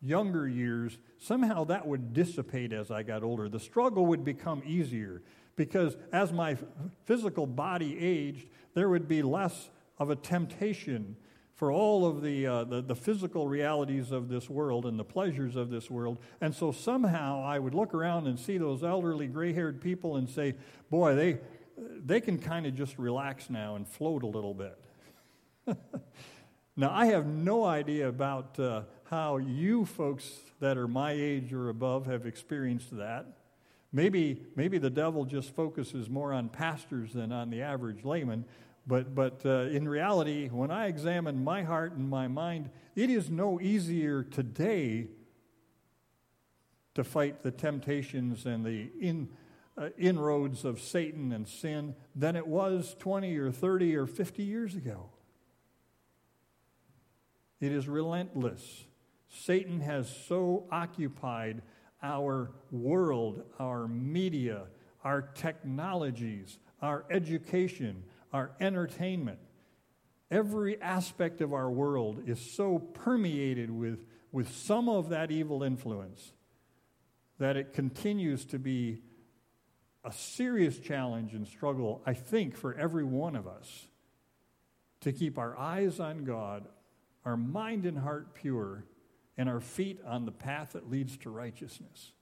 younger 0.00 0.48
years, 0.48 0.98
somehow 1.18 1.64
that 1.64 1.86
would 1.86 2.12
dissipate 2.12 2.72
as 2.72 2.90
I 2.90 3.02
got 3.02 3.22
older. 3.22 3.48
The 3.48 3.60
struggle 3.60 4.06
would 4.06 4.24
become 4.24 4.62
easier 4.66 5.22
because 5.54 5.96
as 6.12 6.32
my 6.32 6.56
physical 7.04 7.46
body 7.46 7.98
aged, 7.98 8.48
there 8.74 8.88
would 8.88 9.06
be 9.06 9.22
less 9.22 9.70
of 9.98 10.10
a 10.10 10.16
temptation 10.16 11.16
for 11.62 11.70
all 11.70 12.04
of 12.04 12.22
the, 12.22 12.44
uh, 12.44 12.64
the, 12.64 12.82
the, 12.82 12.96
physical 12.96 13.46
realities 13.46 14.10
of 14.10 14.28
this 14.28 14.50
world 14.50 14.84
and 14.84 14.98
the 14.98 15.04
pleasures 15.04 15.54
of 15.54 15.70
this 15.70 15.88
world. 15.88 16.18
And 16.40 16.52
so 16.52 16.72
somehow 16.72 17.44
I 17.44 17.60
would 17.60 17.72
look 17.72 17.94
around 17.94 18.26
and 18.26 18.36
see 18.36 18.58
those 18.58 18.82
elderly 18.82 19.28
gray 19.28 19.52
haired 19.52 19.80
people 19.80 20.16
and 20.16 20.28
say, 20.28 20.56
boy, 20.90 21.14
they, 21.14 21.38
they 22.04 22.20
can 22.20 22.40
kind 22.40 22.66
of 22.66 22.74
just 22.74 22.98
relax 22.98 23.48
now 23.48 23.76
and 23.76 23.86
float 23.86 24.24
a 24.24 24.26
little 24.26 24.54
bit. 24.54 24.76
now, 26.76 26.90
I 26.90 27.06
have 27.06 27.26
no 27.26 27.64
idea 27.64 28.08
about 28.08 28.58
uh, 28.58 28.82
how 29.04 29.36
you 29.36 29.86
folks 29.86 30.32
that 30.58 30.76
are 30.76 30.88
my 30.88 31.12
age 31.12 31.52
or 31.52 31.68
above 31.68 32.06
have 32.06 32.26
experienced 32.26 32.96
that. 32.96 33.36
Maybe, 33.92 34.42
maybe 34.56 34.78
the 34.78 34.90
devil 34.90 35.24
just 35.24 35.54
focuses 35.54 36.10
more 36.10 36.32
on 36.32 36.48
pastors 36.48 37.12
than 37.12 37.30
on 37.30 37.50
the 37.50 37.62
average 37.62 38.04
layman. 38.04 38.46
But, 38.86 39.14
but 39.14 39.42
uh, 39.44 39.68
in 39.70 39.88
reality, 39.88 40.48
when 40.48 40.70
I 40.70 40.86
examine 40.86 41.44
my 41.44 41.62
heart 41.62 41.92
and 41.92 42.08
my 42.08 42.26
mind, 42.26 42.70
it 42.96 43.10
is 43.10 43.30
no 43.30 43.60
easier 43.60 44.24
today 44.24 45.08
to 46.94 47.04
fight 47.04 47.42
the 47.42 47.50
temptations 47.50 48.44
and 48.44 48.64
the 48.64 48.90
in, 49.00 49.28
uh, 49.78 49.88
inroads 49.96 50.64
of 50.64 50.80
Satan 50.80 51.32
and 51.32 51.46
sin 51.48 51.94
than 52.14 52.36
it 52.36 52.46
was 52.46 52.94
20 52.98 53.36
or 53.38 53.50
30 53.50 53.96
or 53.96 54.06
50 54.06 54.42
years 54.42 54.74
ago. 54.74 55.10
It 57.60 57.72
is 57.72 57.88
relentless. 57.88 58.84
Satan 59.28 59.80
has 59.80 60.14
so 60.26 60.66
occupied 60.70 61.62
our 62.02 62.50
world, 62.70 63.44
our 63.58 63.86
media, 63.86 64.64
our 65.04 65.22
technologies, 65.22 66.58
our 66.82 67.04
education, 67.08 68.02
our 68.32 68.52
entertainment. 68.60 69.38
Every 70.30 70.80
aspect 70.80 71.40
of 71.40 71.52
our 71.52 71.70
world 71.70 72.22
is 72.26 72.40
so 72.40 72.78
permeated 72.78 73.70
with, 73.70 74.00
with 74.30 74.52
some 74.54 74.88
of 74.88 75.10
that 75.10 75.30
evil 75.30 75.62
influence 75.62 76.32
that 77.38 77.56
it 77.56 77.72
continues 77.74 78.44
to 78.46 78.58
be 78.58 79.02
a 80.04 80.12
serious 80.12 80.78
challenge 80.78 81.34
and 81.34 81.46
struggle, 81.46 82.02
I 82.06 82.14
think, 82.14 82.56
for 82.56 82.74
every 82.74 83.04
one 83.04 83.36
of 83.36 83.46
us 83.46 83.86
to 85.00 85.12
keep 85.12 85.38
our 85.38 85.58
eyes 85.58 86.00
on 86.00 86.24
God, 86.24 86.66
our 87.24 87.36
mind 87.36 87.86
and 87.86 87.98
heart 87.98 88.34
pure, 88.34 88.84
and 89.36 89.48
our 89.48 89.60
feet 89.60 90.00
on 90.06 90.24
the 90.24 90.32
path 90.32 90.72
that 90.72 90.90
leads 90.90 91.16
to 91.18 91.30
righteousness. 91.30 92.12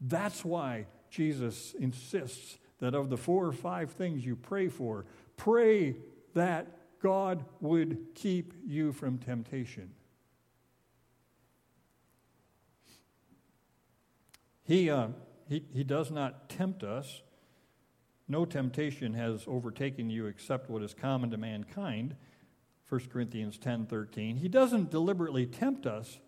That's 0.00 0.44
why 0.44 0.86
Jesus 1.10 1.74
insists 1.78 2.58
that 2.80 2.94
of 2.94 3.10
the 3.10 3.16
four 3.16 3.46
or 3.46 3.52
five 3.52 3.92
things 3.92 4.26
you 4.26 4.34
pray 4.34 4.68
for, 4.68 5.04
Pray 5.36 5.96
that 6.34 6.78
God 7.00 7.44
would 7.60 8.14
keep 8.14 8.54
you 8.64 8.92
from 8.92 9.18
temptation. 9.18 9.90
He, 14.62 14.88
uh, 14.88 15.08
he, 15.48 15.64
he 15.72 15.84
does 15.84 16.10
not 16.10 16.48
tempt 16.48 16.84
us. 16.84 17.22
No 18.28 18.44
temptation 18.44 19.14
has 19.14 19.44
overtaken 19.46 20.08
you 20.08 20.26
except 20.26 20.70
what 20.70 20.82
is 20.82 20.94
common 20.94 21.30
to 21.30 21.36
mankind. 21.36 22.16
1 22.88 23.00
Corinthians 23.10 23.58
10:13. 23.58 24.36
He 24.36 24.48
doesn't 24.48 24.90
deliberately 24.90 25.46
tempt 25.46 25.86
us, 25.86 26.20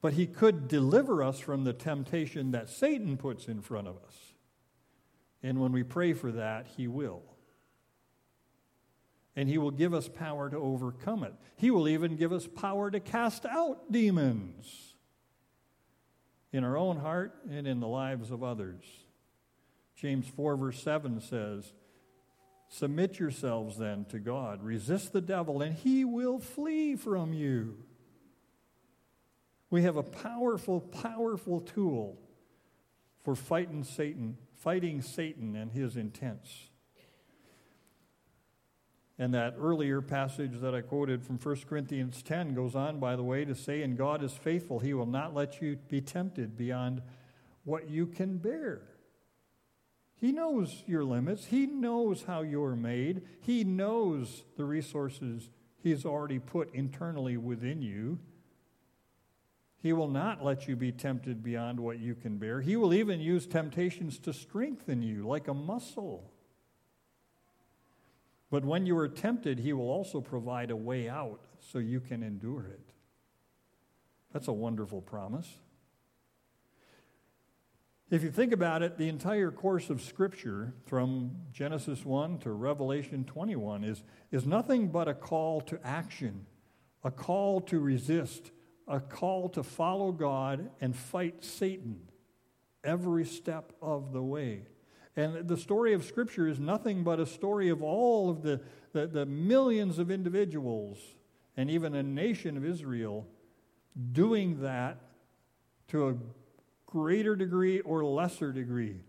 but 0.00 0.14
he 0.14 0.26
could 0.26 0.66
deliver 0.66 1.22
us 1.22 1.38
from 1.38 1.64
the 1.64 1.72
temptation 1.72 2.50
that 2.50 2.68
Satan 2.68 3.16
puts 3.16 3.48
in 3.48 3.60
front 3.60 3.86
of 3.86 3.96
us. 3.96 4.32
And 5.42 5.60
when 5.60 5.72
we 5.72 5.82
pray 5.82 6.12
for 6.12 6.32
that, 6.32 6.66
He 6.76 6.88
will. 6.88 7.22
And 9.36 9.48
He 9.48 9.58
will 9.58 9.70
give 9.70 9.92
us 9.92 10.08
power 10.08 10.48
to 10.48 10.56
overcome 10.56 11.22
it. 11.22 11.34
He 11.56 11.70
will 11.70 11.88
even 11.88 12.16
give 12.16 12.32
us 12.32 12.46
power 12.46 12.90
to 12.90 12.98
cast 12.98 13.44
out 13.44 13.92
demons 13.92 14.94
in 16.52 16.64
our 16.64 16.76
own 16.76 16.96
heart 16.96 17.34
and 17.50 17.66
in 17.66 17.80
the 17.80 17.86
lives 17.86 18.30
of 18.30 18.42
others. 18.42 18.82
James 19.94 20.26
4, 20.26 20.56
verse 20.56 20.82
7 20.82 21.20
says, 21.20 21.72
Submit 22.68 23.18
yourselves 23.18 23.78
then 23.78 24.06
to 24.06 24.18
God, 24.18 24.62
resist 24.62 25.12
the 25.12 25.20
devil, 25.20 25.62
and 25.62 25.74
he 25.74 26.04
will 26.04 26.38
flee 26.38 26.96
from 26.96 27.32
you. 27.32 27.76
We 29.70 29.82
have 29.82 29.96
a 29.96 30.02
powerful, 30.02 30.80
powerful 30.80 31.60
tool 31.60 32.18
for 33.22 33.34
fighting 33.34 33.84
Satan, 33.84 34.36
fighting 34.54 35.02
Satan 35.02 35.56
and 35.56 35.72
his 35.72 35.96
intents. 35.96 36.70
And 39.18 39.32
that 39.32 39.54
earlier 39.58 40.02
passage 40.02 40.60
that 40.60 40.74
I 40.74 40.82
quoted 40.82 41.22
from 41.22 41.38
1 41.38 41.56
Corinthians 41.68 42.22
10 42.22 42.54
goes 42.54 42.74
on, 42.74 43.00
by 43.00 43.16
the 43.16 43.22
way, 43.22 43.44
to 43.46 43.54
say, 43.54 43.82
And 43.82 43.96
God 43.96 44.22
is 44.22 44.32
faithful. 44.32 44.78
He 44.78 44.92
will 44.92 45.06
not 45.06 45.34
let 45.34 45.62
you 45.62 45.78
be 45.88 46.00
tempted 46.02 46.56
beyond 46.56 47.00
what 47.64 47.88
you 47.88 48.06
can 48.06 48.36
bear. 48.36 48.82
He 50.14 50.32
knows 50.32 50.82
your 50.86 51.04
limits. 51.04 51.46
He 51.46 51.66
knows 51.66 52.24
how 52.26 52.42
you're 52.42 52.76
made. 52.76 53.22
He 53.40 53.64
knows 53.64 54.44
the 54.56 54.64
resources 54.64 55.50
He's 55.86 56.04
already 56.04 56.40
put 56.40 56.74
internally 56.74 57.36
within 57.36 57.80
you. 57.80 58.18
He 59.80 59.92
will 59.92 60.08
not 60.08 60.44
let 60.44 60.66
you 60.66 60.74
be 60.74 60.90
tempted 60.90 61.44
beyond 61.44 61.78
what 61.78 62.00
you 62.00 62.16
can 62.16 62.38
bear. 62.38 62.60
He 62.60 62.74
will 62.74 62.92
even 62.92 63.20
use 63.20 63.46
temptations 63.46 64.18
to 64.18 64.32
strengthen 64.32 65.00
you 65.00 65.28
like 65.28 65.46
a 65.46 65.54
muscle. 65.54 66.32
But 68.50 68.64
when 68.64 68.86
you 68.86 68.96
are 68.98 69.08
tempted, 69.08 69.58
He 69.58 69.72
will 69.72 69.90
also 69.90 70.20
provide 70.20 70.70
a 70.70 70.76
way 70.76 71.08
out 71.08 71.40
so 71.60 71.78
you 71.78 72.00
can 72.00 72.22
endure 72.22 72.66
it. 72.66 72.92
That's 74.32 74.48
a 74.48 74.52
wonderful 74.52 75.00
promise. 75.00 75.48
If 78.08 78.22
you 78.22 78.30
think 78.30 78.52
about 78.52 78.82
it, 78.82 78.98
the 78.98 79.08
entire 79.08 79.50
course 79.50 79.90
of 79.90 80.00
Scripture, 80.00 80.74
from 80.86 81.32
Genesis 81.50 82.04
1 82.04 82.38
to 82.40 82.52
Revelation 82.52 83.24
21, 83.24 83.82
is, 83.82 84.04
is 84.30 84.46
nothing 84.46 84.88
but 84.88 85.08
a 85.08 85.14
call 85.14 85.60
to 85.62 85.80
action, 85.84 86.46
a 87.02 87.10
call 87.10 87.60
to 87.62 87.80
resist, 87.80 88.52
a 88.86 89.00
call 89.00 89.48
to 89.48 89.64
follow 89.64 90.12
God 90.12 90.70
and 90.80 90.94
fight 90.94 91.42
Satan 91.42 91.98
every 92.84 93.24
step 93.24 93.72
of 93.82 94.12
the 94.12 94.22
way. 94.22 94.62
And 95.16 95.48
the 95.48 95.56
story 95.56 95.94
of 95.94 96.04
Scripture 96.04 96.46
is 96.46 96.60
nothing 96.60 97.02
but 97.02 97.18
a 97.18 97.26
story 97.26 97.70
of 97.70 97.82
all 97.82 98.28
of 98.28 98.42
the, 98.42 98.60
the, 98.92 99.06
the, 99.06 99.24
millions 99.24 99.98
of 99.98 100.10
individuals 100.10 100.98
and 101.56 101.70
even 101.70 101.94
a 101.94 102.02
nation 102.02 102.56
of 102.58 102.64
Israel 102.64 103.26
doing 104.12 104.60
that 104.60 104.98
to 105.88 106.08
a 106.08 106.14
greater 106.84 107.34
degree 107.34 107.80
or 107.80 108.04
lesser 108.04 108.52
degree, 108.52 109.00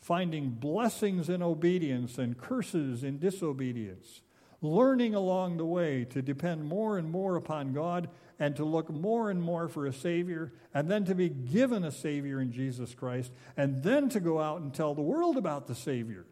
finding 0.00 0.50
blessings 0.50 1.28
in 1.28 1.42
obedience 1.42 2.18
and 2.18 2.38
curses 2.38 3.02
in 3.02 3.18
disobedience, 3.18 4.22
learning 4.60 5.14
along 5.14 5.56
the 5.56 5.64
way 5.64 6.04
to 6.04 6.22
depend 6.22 6.64
more 6.64 6.98
and 6.98 7.10
more 7.10 7.36
upon 7.36 7.72
God 7.72 8.08
and 8.38 8.54
to 8.56 8.64
look 8.64 8.90
more 8.90 9.30
and 9.30 9.42
more 9.42 9.68
for 9.68 9.86
a 9.86 9.92
Savior, 9.92 10.52
and 10.72 10.88
then 10.88 11.04
to 11.04 11.14
be 11.14 11.28
given 11.28 11.82
a 11.82 11.90
Savior 11.90 12.40
in 12.40 12.52
Jesus 12.52 12.94
Christ, 12.94 13.32
and 13.56 13.82
then 13.82 14.08
to 14.10 14.20
go 14.20 14.38
out 14.40 14.60
and 14.60 14.72
tell 14.72 14.94
the 14.94 15.02
world 15.02 15.36
about 15.36 15.66
the 15.66 15.74
Savior. 15.74 16.24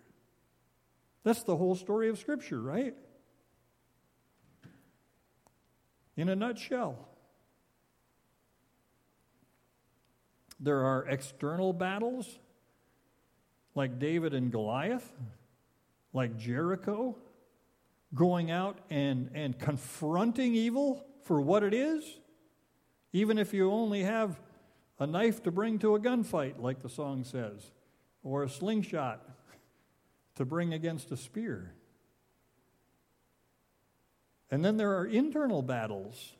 That's 1.24 1.42
the 1.42 1.56
whole 1.56 1.74
story 1.74 2.08
of 2.08 2.18
Scripture, 2.18 2.60
right? 2.60 2.94
In 6.16 6.28
a 6.28 6.36
nutshell. 6.36 7.08
There 10.60 10.84
are 10.84 11.04
external 11.06 11.72
battles, 11.72 12.38
like 13.74 13.98
David 13.98 14.32
and 14.32 14.52
Goliath, 14.52 15.12
like 16.12 16.38
Jericho, 16.38 17.16
going 18.16 18.50
out 18.50 18.78
and, 18.90 19.30
and 19.34 19.56
confronting 19.56 20.56
evil 20.56 21.04
for 21.22 21.40
what 21.40 21.62
it 21.62 21.72
is, 21.72 22.02
even 23.12 23.38
if 23.38 23.54
you 23.54 23.70
only 23.70 24.02
have 24.02 24.40
a 24.98 25.06
knife 25.06 25.42
to 25.44 25.52
bring 25.52 25.78
to 25.78 25.94
a 25.94 26.00
gunfight, 26.00 26.58
like 26.58 26.80
the 26.80 26.88
song 26.88 27.22
says, 27.22 27.70
or 28.24 28.42
a 28.42 28.48
slingshot 28.48 29.22
to 30.34 30.44
bring 30.44 30.72
against 30.72 31.12
a 31.12 31.16
spear. 31.16 31.72
And 34.50 34.64
then 34.64 34.76
there 34.76 34.96
are 34.98 35.06
internal 35.06 35.62
battles, 35.62 36.32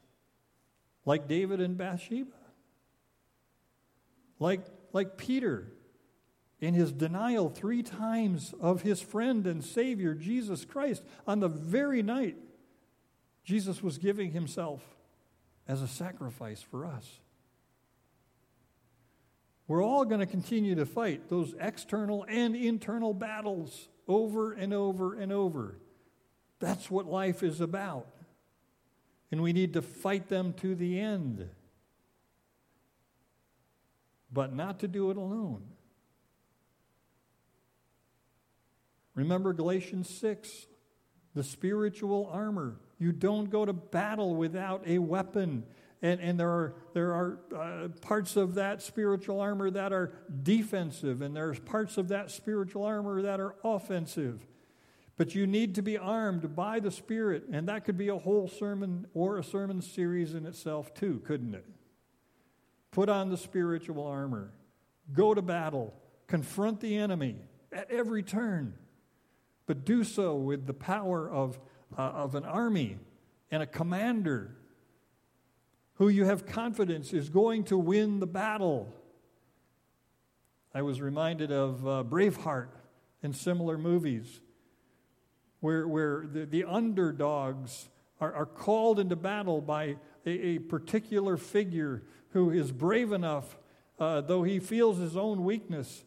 like 1.04 1.28
David 1.28 1.60
and 1.60 1.76
Bathsheba, 1.76 2.30
like, 4.38 4.64
like 4.92 5.16
Peter 5.16 5.68
in 6.66 6.74
his 6.74 6.90
denial 6.90 7.48
three 7.48 7.80
times 7.80 8.52
of 8.60 8.82
his 8.82 9.00
friend 9.00 9.46
and 9.46 9.64
Savior, 9.64 10.14
Jesus 10.14 10.64
Christ, 10.64 11.04
on 11.24 11.38
the 11.38 11.46
very 11.46 12.02
night 12.02 12.34
Jesus 13.44 13.84
was 13.84 13.98
giving 13.98 14.32
himself 14.32 14.82
as 15.68 15.80
a 15.80 15.86
sacrifice 15.86 16.60
for 16.60 16.84
us. 16.84 17.20
We're 19.68 19.84
all 19.84 20.04
going 20.04 20.18
to 20.18 20.26
continue 20.26 20.74
to 20.74 20.86
fight 20.86 21.28
those 21.28 21.54
external 21.60 22.26
and 22.28 22.56
internal 22.56 23.14
battles 23.14 23.88
over 24.08 24.52
and 24.52 24.74
over 24.74 25.14
and 25.14 25.32
over. 25.32 25.78
That's 26.58 26.90
what 26.90 27.06
life 27.06 27.44
is 27.44 27.60
about. 27.60 28.08
And 29.30 29.40
we 29.40 29.52
need 29.52 29.74
to 29.74 29.82
fight 29.82 30.28
them 30.28 30.52
to 30.54 30.74
the 30.74 30.98
end. 30.98 31.48
But 34.32 34.52
not 34.52 34.80
to 34.80 34.88
do 34.88 35.12
it 35.12 35.16
alone. 35.16 35.62
Remember 39.16 39.52
Galatians 39.52 40.08
6, 40.08 40.66
the 41.34 41.42
spiritual 41.42 42.30
armor. 42.30 42.76
You 42.98 43.12
don't 43.12 43.50
go 43.50 43.64
to 43.64 43.72
battle 43.72 44.36
without 44.36 44.86
a 44.86 44.98
weapon. 44.98 45.64
And, 46.02 46.20
and 46.20 46.38
there 46.38 46.50
are, 46.50 46.74
there 46.92 47.12
are 47.14 47.38
uh, 47.54 47.88
parts 48.02 48.36
of 48.36 48.54
that 48.54 48.82
spiritual 48.82 49.40
armor 49.40 49.70
that 49.70 49.92
are 49.92 50.12
defensive, 50.42 51.22
and 51.22 51.34
there's 51.34 51.58
parts 51.58 51.96
of 51.96 52.08
that 52.08 52.30
spiritual 52.30 52.84
armor 52.84 53.22
that 53.22 53.40
are 53.40 53.56
offensive. 53.64 54.46
But 55.16 55.34
you 55.34 55.46
need 55.46 55.74
to 55.76 55.82
be 55.82 55.96
armed 55.96 56.54
by 56.54 56.78
the 56.80 56.90
Spirit, 56.90 57.44
and 57.50 57.68
that 57.68 57.86
could 57.86 57.96
be 57.96 58.08
a 58.08 58.18
whole 58.18 58.48
sermon 58.48 59.06
or 59.14 59.38
a 59.38 59.42
sermon 59.42 59.80
series 59.80 60.34
in 60.34 60.44
itself, 60.44 60.92
too, 60.92 61.22
couldn't 61.24 61.54
it? 61.54 61.64
Put 62.90 63.08
on 63.08 63.30
the 63.30 63.38
spiritual 63.38 64.06
armor, 64.06 64.52
go 65.12 65.32
to 65.32 65.40
battle, 65.40 65.94
confront 66.26 66.80
the 66.80 66.96
enemy 66.96 67.36
at 67.72 67.90
every 67.90 68.22
turn, 68.22 68.74
but 69.66 69.84
do 69.84 70.04
so 70.04 70.36
with 70.36 70.66
the 70.66 70.74
power 70.74 71.28
of 71.28 71.58
uh, 71.96 72.02
of 72.02 72.34
an 72.34 72.44
army 72.44 72.98
and 73.50 73.62
a 73.62 73.66
commander 73.66 74.56
who 75.94 76.08
you 76.08 76.24
have 76.24 76.46
confidence 76.46 77.12
is 77.12 77.28
going 77.28 77.64
to 77.64 77.78
win 77.78 78.20
the 78.20 78.26
battle. 78.26 78.92
I 80.74 80.82
was 80.82 81.00
reminded 81.00 81.50
of 81.50 81.86
uh, 81.86 82.04
Braveheart 82.06 82.68
and 83.22 83.34
similar 83.34 83.78
movies 83.78 84.40
where, 85.60 85.88
where 85.88 86.26
the, 86.26 86.44
the 86.44 86.64
underdogs 86.64 87.88
are, 88.20 88.32
are 88.34 88.46
called 88.46 88.98
into 89.00 89.16
battle 89.16 89.62
by 89.62 89.96
a, 90.26 90.30
a 90.30 90.58
particular 90.58 91.38
figure 91.38 92.02
who 92.30 92.50
is 92.50 92.72
brave 92.72 93.12
enough, 93.12 93.56
uh, 93.98 94.20
though 94.20 94.42
he 94.42 94.58
feels 94.58 94.98
his 94.98 95.16
own 95.16 95.44
weakness, 95.44 96.04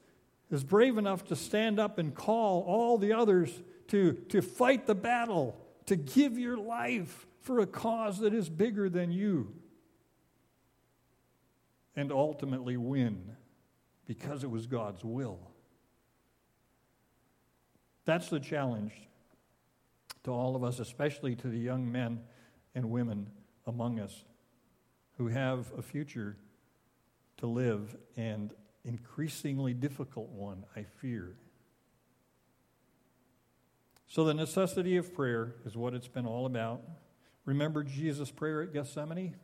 is 0.52 0.64
brave 0.64 0.98
enough 0.98 1.26
to 1.26 1.36
stand 1.36 1.80
up 1.80 1.98
and 1.98 2.14
call 2.16 2.64
all 2.64 2.98
the 2.98 3.14
others 3.14 3.52
to, 3.88 4.14
to 4.30 4.42
fight 4.42 4.86
the 4.86 4.96
battle 4.96 5.60
to 5.86 5.96
give 5.96 6.38
your 6.38 6.58
life 6.58 7.26
for 7.42 7.60
a 7.60 7.66
cause 7.66 8.20
that 8.20 8.34
is 8.34 8.50
bigger 8.50 8.90
than 8.90 9.12
you 9.12 9.54
and 11.96 12.12
ultimately 12.12 12.78
win 12.78 13.36
because 14.06 14.44
it 14.44 14.50
was 14.50 14.68
God's 14.68 15.04
will. 15.04 15.40
That's 18.06 18.30
the 18.30 18.40
challenge 18.40 18.94
to 20.24 20.32
all 20.32 20.56
of 20.56 20.64
us, 20.64 20.80
especially 20.80 21.36
to 21.38 21.48
the 21.48 21.60
young 21.60 21.92
men 21.92 22.22
and 22.74 22.90
women 22.90 23.28
among 23.68 24.00
us 24.00 24.26
who 25.18 25.28
have 25.28 25.72
a 25.78 25.82
future 25.82 26.38
to 27.38 27.48
live 27.48 27.96
and 28.16 28.54
increasingly 28.90 29.74
difficult 29.74 30.30
one, 30.30 30.66
I 30.76 30.84
fear. 31.00 31.36
So, 34.08 34.24
the 34.24 34.34
necessity 34.34 34.98
of 34.98 35.14
prayer 35.14 35.56
is 35.66 35.78
what 35.78 35.94
it's 35.94 36.08
been 36.08 36.26
all 36.26 36.48
about. 36.48 36.82
Remember 37.46 37.84
Jesus' 37.84 38.32
prayer 38.32 38.64
at 38.64 38.74
Gethsemane? 38.74 39.36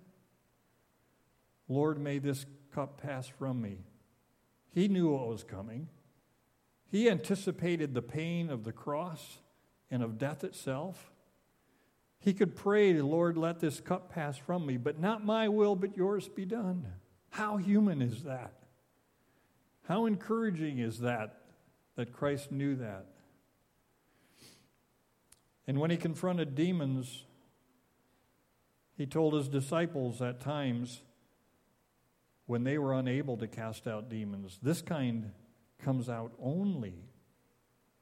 Lord, 1.70 2.00
may 2.00 2.18
this 2.18 2.46
cup 2.74 3.00
pass 3.00 3.28
from 3.28 3.62
me. 3.62 3.78
He 4.72 4.88
knew 4.88 5.10
what 5.12 5.28
was 5.28 5.44
coming. 5.44 5.88
He 6.92 7.10
anticipated 7.10 7.94
the 7.94 8.02
pain 8.02 8.50
of 8.50 8.64
the 8.64 8.72
cross 8.72 9.38
and 9.92 10.02
of 10.02 10.18
death 10.18 10.44
itself. 10.44 11.12
He 12.20 12.34
could 12.34 12.56
pray, 12.56 12.94
Lord, 12.94 13.38
let 13.38 13.60
this 13.60 13.80
cup 13.80 14.12
pass 14.12 14.38
from 14.38 14.66
me, 14.66 14.78
but 14.78 15.00
not 15.00 15.24
my 15.24 15.48
will, 15.48 15.76
but 15.76 15.96
yours 15.96 16.28
be 16.28 16.46
done. 16.46 16.88
How 17.30 17.58
human 17.58 18.02
is 18.02 18.24
that? 18.24 18.65
How 19.88 20.06
encouraging 20.06 20.80
is 20.80 21.00
that, 21.00 21.42
that 21.96 22.12
Christ 22.12 22.52
knew 22.52 22.76
that? 22.76 23.06
And 25.68 25.80
when 25.80 25.92
he 25.92 25.98
confronted 25.98 26.56
demons, 26.56 27.24
he 28.98 29.06
told 29.06 29.34
his 29.34 29.48
disciples 29.48 30.22
at 30.22 30.40
times 30.40 31.02
when 32.46 32.64
they 32.64 32.78
were 32.78 32.94
unable 32.94 33.38
to 33.38 33.48
cast 33.48 33.88
out 33.88 34.10
demons, 34.10 34.60
this 34.62 34.82
kind 34.82 35.32
comes 35.80 36.10
out 36.10 36.32
only 36.40 36.96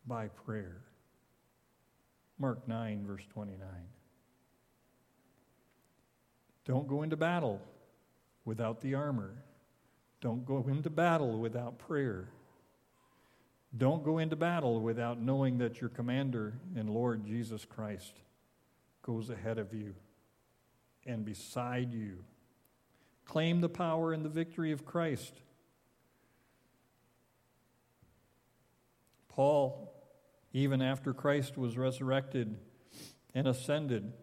by 0.05 0.27
prayer. 0.27 0.81
Mark 2.37 2.67
9, 2.67 3.05
verse 3.05 3.25
29. 3.33 3.59
Don't 6.65 6.87
go 6.87 7.03
into 7.03 7.17
battle 7.17 7.61
without 8.45 8.81
the 8.81 8.95
armor. 8.95 9.33
Don't 10.23 10.45
go 10.45 10.65
into 10.69 10.89
battle 10.89 11.37
without 11.37 11.77
prayer. 11.77 12.29
Don't 13.77 14.05
go 14.05 14.19
into 14.19 14.37
battle 14.37 14.79
without 14.79 15.21
knowing 15.21 15.57
that 15.57 15.81
your 15.81 15.89
commander 15.89 16.53
and 16.77 16.89
Lord 16.89 17.25
Jesus 17.25 17.65
Christ 17.65 18.13
goes 19.01 19.29
ahead 19.29 19.57
of 19.57 19.73
you 19.73 19.93
and 21.05 21.25
beside 21.25 21.93
you. 21.93 22.19
Claim 23.25 23.59
the 23.59 23.67
power 23.67 24.13
and 24.13 24.23
the 24.23 24.29
victory 24.29 24.71
of 24.71 24.85
Christ. 24.85 25.33
Paul, 29.27 29.93
even 30.53 30.81
after 30.81 31.13
Christ 31.13 31.57
was 31.57 31.77
resurrected 31.77 32.57
and 33.35 33.45
ascended, 33.45 34.13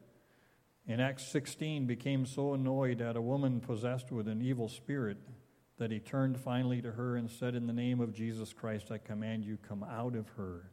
in 0.87 0.99
Acts 0.99 1.31
16 1.31 1.85
became 1.85 2.25
so 2.25 2.55
annoyed 2.55 3.03
at 3.03 3.17
a 3.17 3.21
woman 3.21 3.61
possessed 3.61 4.11
with 4.11 4.29
an 4.29 4.41
evil 4.41 4.71
spirit 4.71 5.19
that 5.81 5.91
he 5.91 5.99
turned 5.99 6.39
finally 6.39 6.83
to 6.83 6.93
her 6.93 7.17
and 7.17 7.31
said, 7.31 7.55
In 7.55 7.67
the 7.67 7.73
name 7.73 8.01
of 8.01 8.13
Jesus 8.13 8.53
Christ, 8.53 8.93
I 8.93 8.99
command 8.99 9.47
you, 9.47 9.57
come 9.67 9.83
out 9.83 10.15
of 10.15 10.29
her. 10.37 10.71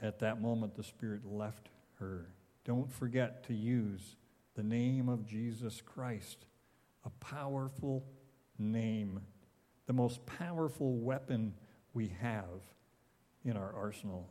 At 0.00 0.20
that 0.20 0.40
moment, 0.40 0.74
the 0.74 0.82
spirit 0.82 1.20
left 1.26 1.68
her. 1.98 2.30
Don't 2.64 2.90
forget 2.90 3.44
to 3.48 3.54
use 3.54 4.16
the 4.54 4.62
name 4.62 5.10
of 5.10 5.26
Jesus 5.26 5.82
Christ, 5.82 6.46
a 7.04 7.10
powerful 7.10 8.02
name, 8.58 9.20
the 9.86 9.92
most 9.92 10.24
powerful 10.24 10.96
weapon 10.96 11.52
we 11.92 12.08
have 12.22 12.62
in 13.44 13.58
our 13.58 13.74
arsenal. 13.74 14.30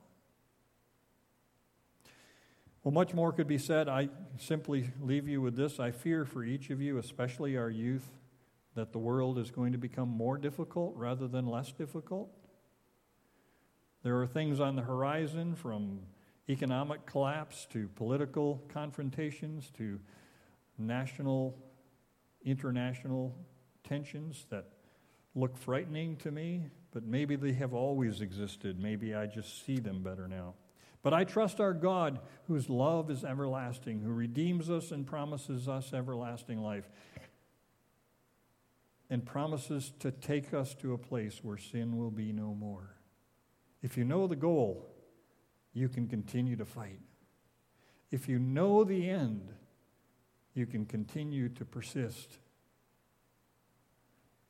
Well, 2.83 2.91
much 2.91 3.13
more 3.13 3.31
could 3.31 3.47
be 3.47 3.59
said. 3.59 3.87
I 3.87 4.09
simply 4.39 4.89
leave 4.99 5.27
you 5.27 5.41
with 5.41 5.55
this. 5.55 5.79
I 5.79 5.91
fear 5.91 6.25
for 6.25 6.43
each 6.43 6.71
of 6.71 6.81
you, 6.81 6.97
especially 6.97 7.55
our 7.55 7.69
youth, 7.69 8.09
that 8.75 8.91
the 8.91 8.99
world 8.99 9.37
is 9.37 9.51
going 9.51 9.71
to 9.73 9.77
become 9.77 10.09
more 10.09 10.37
difficult 10.37 10.93
rather 10.95 11.27
than 11.27 11.45
less 11.45 11.71
difficult. 11.71 12.29
There 14.03 14.19
are 14.21 14.27
things 14.27 14.59
on 14.59 14.75
the 14.75 14.81
horizon 14.81 15.55
from 15.55 15.99
economic 16.49 17.05
collapse 17.05 17.67
to 17.71 17.87
political 17.95 18.63
confrontations 18.69 19.71
to 19.77 19.99
national, 20.77 21.55
international 22.43 23.35
tensions 23.83 24.45
that 24.49 24.65
look 25.35 25.57
frightening 25.57 26.15
to 26.17 26.31
me, 26.31 26.67
but 26.91 27.03
maybe 27.03 27.35
they 27.35 27.53
have 27.53 27.73
always 27.73 28.21
existed. 28.21 28.79
Maybe 28.79 29.13
I 29.13 29.27
just 29.27 29.65
see 29.65 29.79
them 29.79 30.01
better 30.01 30.27
now. 30.27 30.55
But 31.03 31.13
I 31.13 31.23
trust 31.23 31.59
our 31.59 31.73
God, 31.73 32.19
whose 32.47 32.69
love 32.69 33.09
is 33.09 33.23
everlasting, 33.23 34.01
who 34.01 34.11
redeems 34.11 34.69
us 34.69 34.91
and 34.91 35.05
promises 35.05 35.67
us 35.67 35.93
everlasting 35.93 36.61
life 36.61 36.89
and 39.11 39.25
promises 39.25 39.91
to 39.99 40.09
take 40.09 40.53
us 40.53 40.73
to 40.73 40.93
a 40.93 40.97
place 40.97 41.43
where 41.43 41.57
sin 41.57 41.97
will 41.97 42.09
be 42.09 42.31
no 42.31 42.55
more. 42.55 42.95
If 43.83 43.97
you 43.97 44.05
know 44.05 44.25
the 44.25 44.37
goal, 44.37 44.89
you 45.73 45.89
can 45.89 46.07
continue 46.07 46.55
to 46.55 46.65
fight. 46.65 47.01
If 48.09 48.29
you 48.29 48.39
know 48.39 48.85
the 48.85 49.09
end, 49.09 49.49
you 50.53 50.65
can 50.65 50.85
continue 50.85 51.49
to 51.49 51.65
persist. 51.65 52.39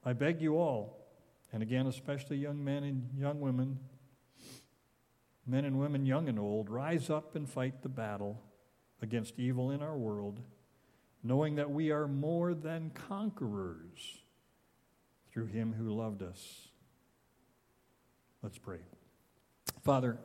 I 0.05 0.13
beg 0.13 0.41
you 0.41 0.59
all, 0.59 1.07
and 1.51 1.63
again, 1.63 1.87
especially 1.87 2.37
young 2.37 2.63
men 2.63 2.83
and 2.83 3.09
young 3.17 3.41
women, 3.41 3.79
men 5.47 5.65
and 5.65 5.79
women, 5.79 6.05
young 6.05 6.29
and 6.29 6.37
old, 6.37 6.69
rise 6.69 7.09
up 7.09 7.35
and 7.35 7.49
fight 7.49 7.81
the 7.81 7.89
battle 7.89 8.43
against 9.01 9.39
evil 9.39 9.71
in 9.71 9.81
our 9.81 9.97
world, 9.97 10.39
knowing 11.23 11.55
that 11.55 11.71
we 11.71 11.89
are 11.89 12.07
more 12.07 12.53
than 12.53 12.91
conquerors 12.91 14.20
through 15.31 15.47
him 15.47 15.73
who 15.73 15.89
loved 15.89 16.21
us. 16.21 16.67
Let's 18.41 18.57
pray. 18.57 18.79
Father, 19.81 20.17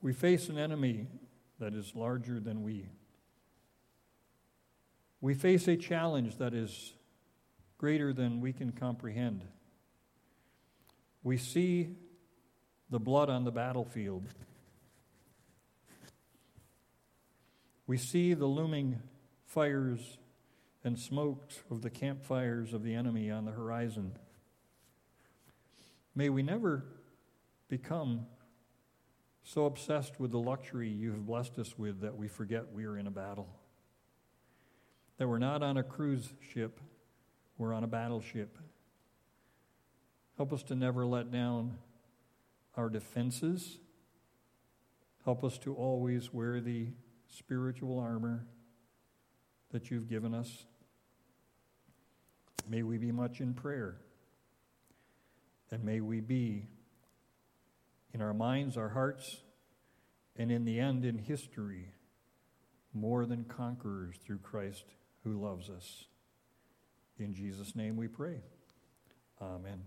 we 0.00 0.12
face 0.12 0.48
an 0.48 0.58
enemy 0.58 1.06
that 1.58 1.74
is 1.74 1.94
larger 1.94 2.38
than 2.38 2.62
we. 2.62 2.88
We 5.20 5.34
face 5.34 5.66
a 5.66 5.76
challenge 5.76 6.36
that 6.36 6.54
is 6.54 6.92
greater 7.78 8.12
than 8.12 8.40
we 8.40 8.52
can 8.52 8.72
comprehend. 8.72 9.44
We 11.22 11.36
see 11.36 11.96
the 12.90 13.00
blood 13.00 13.28
on 13.28 13.44
the 13.44 13.50
battlefield. 13.50 14.24
We 17.86 17.96
see 17.96 18.34
the 18.34 18.46
looming 18.46 19.00
fires 19.46 20.18
and 20.86 20.96
smokes 20.96 21.64
of 21.68 21.82
the 21.82 21.90
campfires 21.90 22.72
of 22.72 22.84
the 22.84 22.94
enemy 22.94 23.28
on 23.28 23.44
the 23.44 23.50
horizon. 23.50 24.12
May 26.14 26.28
we 26.28 26.44
never 26.44 26.84
become 27.68 28.26
so 29.42 29.66
obsessed 29.66 30.20
with 30.20 30.30
the 30.30 30.38
luxury 30.38 30.88
you 30.88 31.10
have 31.10 31.26
blessed 31.26 31.58
us 31.58 31.76
with 31.76 32.02
that 32.02 32.16
we 32.16 32.28
forget 32.28 32.72
we 32.72 32.84
are 32.84 32.96
in 32.96 33.08
a 33.08 33.10
battle. 33.10 33.48
That 35.18 35.26
we're 35.26 35.38
not 35.38 35.60
on 35.60 35.76
a 35.76 35.82
cruise 35.82 36.28
ship, 36.52 36.80
we're 37.58 37.72
on 37.72 37.82
a 37.82 37.88
battleship. 37.88 38.56
Help 40.36 40.52
us 40.52 40.62
to 40.62 40.76
never 40.76 41.04
let 41.04 41.32
down 41.32 41.78
our 42.76 42.88
defenses. 42.88 43.78
Help 45.24 45.42
us 45.42 45.58
to 45.58 45.74
always 45.74 46.32
wear 46.32 46.60
the 46.60 46.90
spiritual 47.26 47.98
armor 47.98 48.46
that 49.72 49.90
you've 49.90 50.08
given 50.08 50.32
us. 50.32 50.64
May 52.68 52.82
we 52.82 52.98
be 52.98 53.12
much 53.12 53.40
in 53.40 53.54
prayer. 53.54 53.96
And 55.70 55.84
may 55.84 56.00
we 56.00 56.20
be 56.20 56.66
in 58.12 58.22
our 58.22 58.34
minds, 58.34 58.76
our 58.76 58.88
hearts, 58.88 59.42
and 60.36 60.50
in 60.50 60.64
the 60.64 60.80
end 60.80 61.04
in 61.04 61.18
history, 61.18 61.88
more 62.92 63.26
than 63.26 63.44
conquerors 63.44 64.16
through 64.24 64.38
Christ 64.38 64.84
who 65.24 65.34
loves 65.34 65.68
us. 65.68 66.06
In 67.18 67.34
Jesus' 67.34 67.74
name 67.74 67.96
we 67.96 68.08
pray. 68.08 68.40
Amen. 69.40 69.82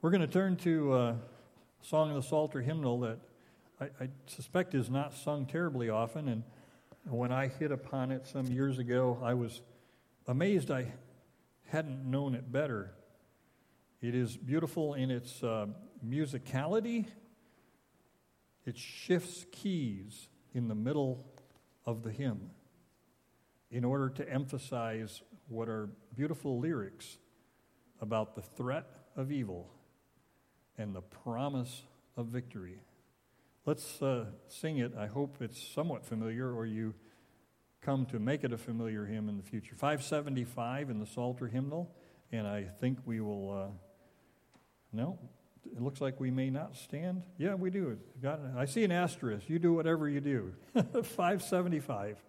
We're 0.00 0.10
going 0.10 0.20
to 0.20 0.26
turn 0.26 0.56
to 0.58 0.94
a 0.96 1.16
Song 1.82 2.10
of 2.10 2.16
the 2.16 2.22
Psalter 2.22 2.60
hymnal 2.60 3.00
that 3.00 3.18
I, 3.80 3.84
I 4.00 4.08
suspect 4.26 4.74
is 4.74 4.90
not 4.90 5.12
sung 5.12 5.46
terribly 5.46 5.88
often, 5.88 6.28
and 6.28 6.42
when 7.10 7.32
I 7.32 7.48
hit 7.48 7.72
upon 7.72 8.10
it 8.10 8.26
some 8.26 8.46
years 8.46 8.78
ago, 8.78 9.18
I 9.22 9.34
was 9.34 9.60
amazed 10.26 10.70
I 10.70 10.92
hadn't 11.66 12.04
known 12.10 12.34
it 12.34 12.50
better. 12.50 12.92
It 14.00 14.14
is 14.14 14.36
beautiful 14.36 14.94
in 14.94 15.10
its 15.10 15.42
uh, 15.42 15.66
musicality. 16.06 17.06
It 18.64 18.76
shifts 18.76 19.46
keys 19.50 20.28
in 20.54 20.68
the 20.68 20.74
middle 20.74 21.24
of 21.86 22.02
the 22.02 22.10
hymn 22.10 22.50
in 23.70 23.84
order 23.84 24.08
to 24.10 24.28
emphasize 24.30 25.22
what 25.48 25.68
are 25.68 25.88
beautiful 26.14 26.58
lyrics 26.58 27.18
about 28.00 28.34
the 28.34 28.42
threat 28.42 28.86
of 29.16 29.32
evil 29.32 29.70
and 30.76 30.94
the 30.94 31.02
promise 31.02 31.82
of 32.16 32.26
victory. 32.26 32.80
Let's 33.68 34.00
uh, 34.00 34.24
sing 34.48 34.78
it. 34.78 34.94
I 34.98 35.08
hope 35.08 35.42
it's 35.42 35.62
somewhat 35.62 36.02
familiar, 36.02 36.50
or 36.50 36.64
you 36.64 36.94
come 37.82 38.06
to 38.06 38.18
make 38.18 38.42
it 38.42 38.50
a 38.50 38.56
familiar 38.56 39.04
hymn 39.04 39.28
in 39.28 39.36
the 39.36 39.42
future. 39.42 39.74
575 39.74 40.88
in 40.88 40.98
the 40.98 41.04
Psalter 41.04 41.48
hymnal, 41.48 41.94
and 42.32 42.46
I 42.46 42.62
think 42.62 42.96
we 43.04 43.20
will. 43.20 43.50
Uh, 43.50 43.66
no, 44.90 45.18
it 45.66 45.82
looks 45.82 46.00
like 46.00 46.18
we 46.18 46.30
may 46.30 46.48
not 46.48 46.76
stand. 46.76 47.24
Yeah, 47.36 47.56
we 47.56 47.68
do. 47.68 47.98
I 48.56 48.64
see 48.64 48.84
an 48.84 48.90
asterisk. 48.90 49.50
You 49.50 49.58
do 49.58 49.74
whatever 49.74 50.08
you 50.08 50.22
do. 50.22 50.54
575. 50.74 52.24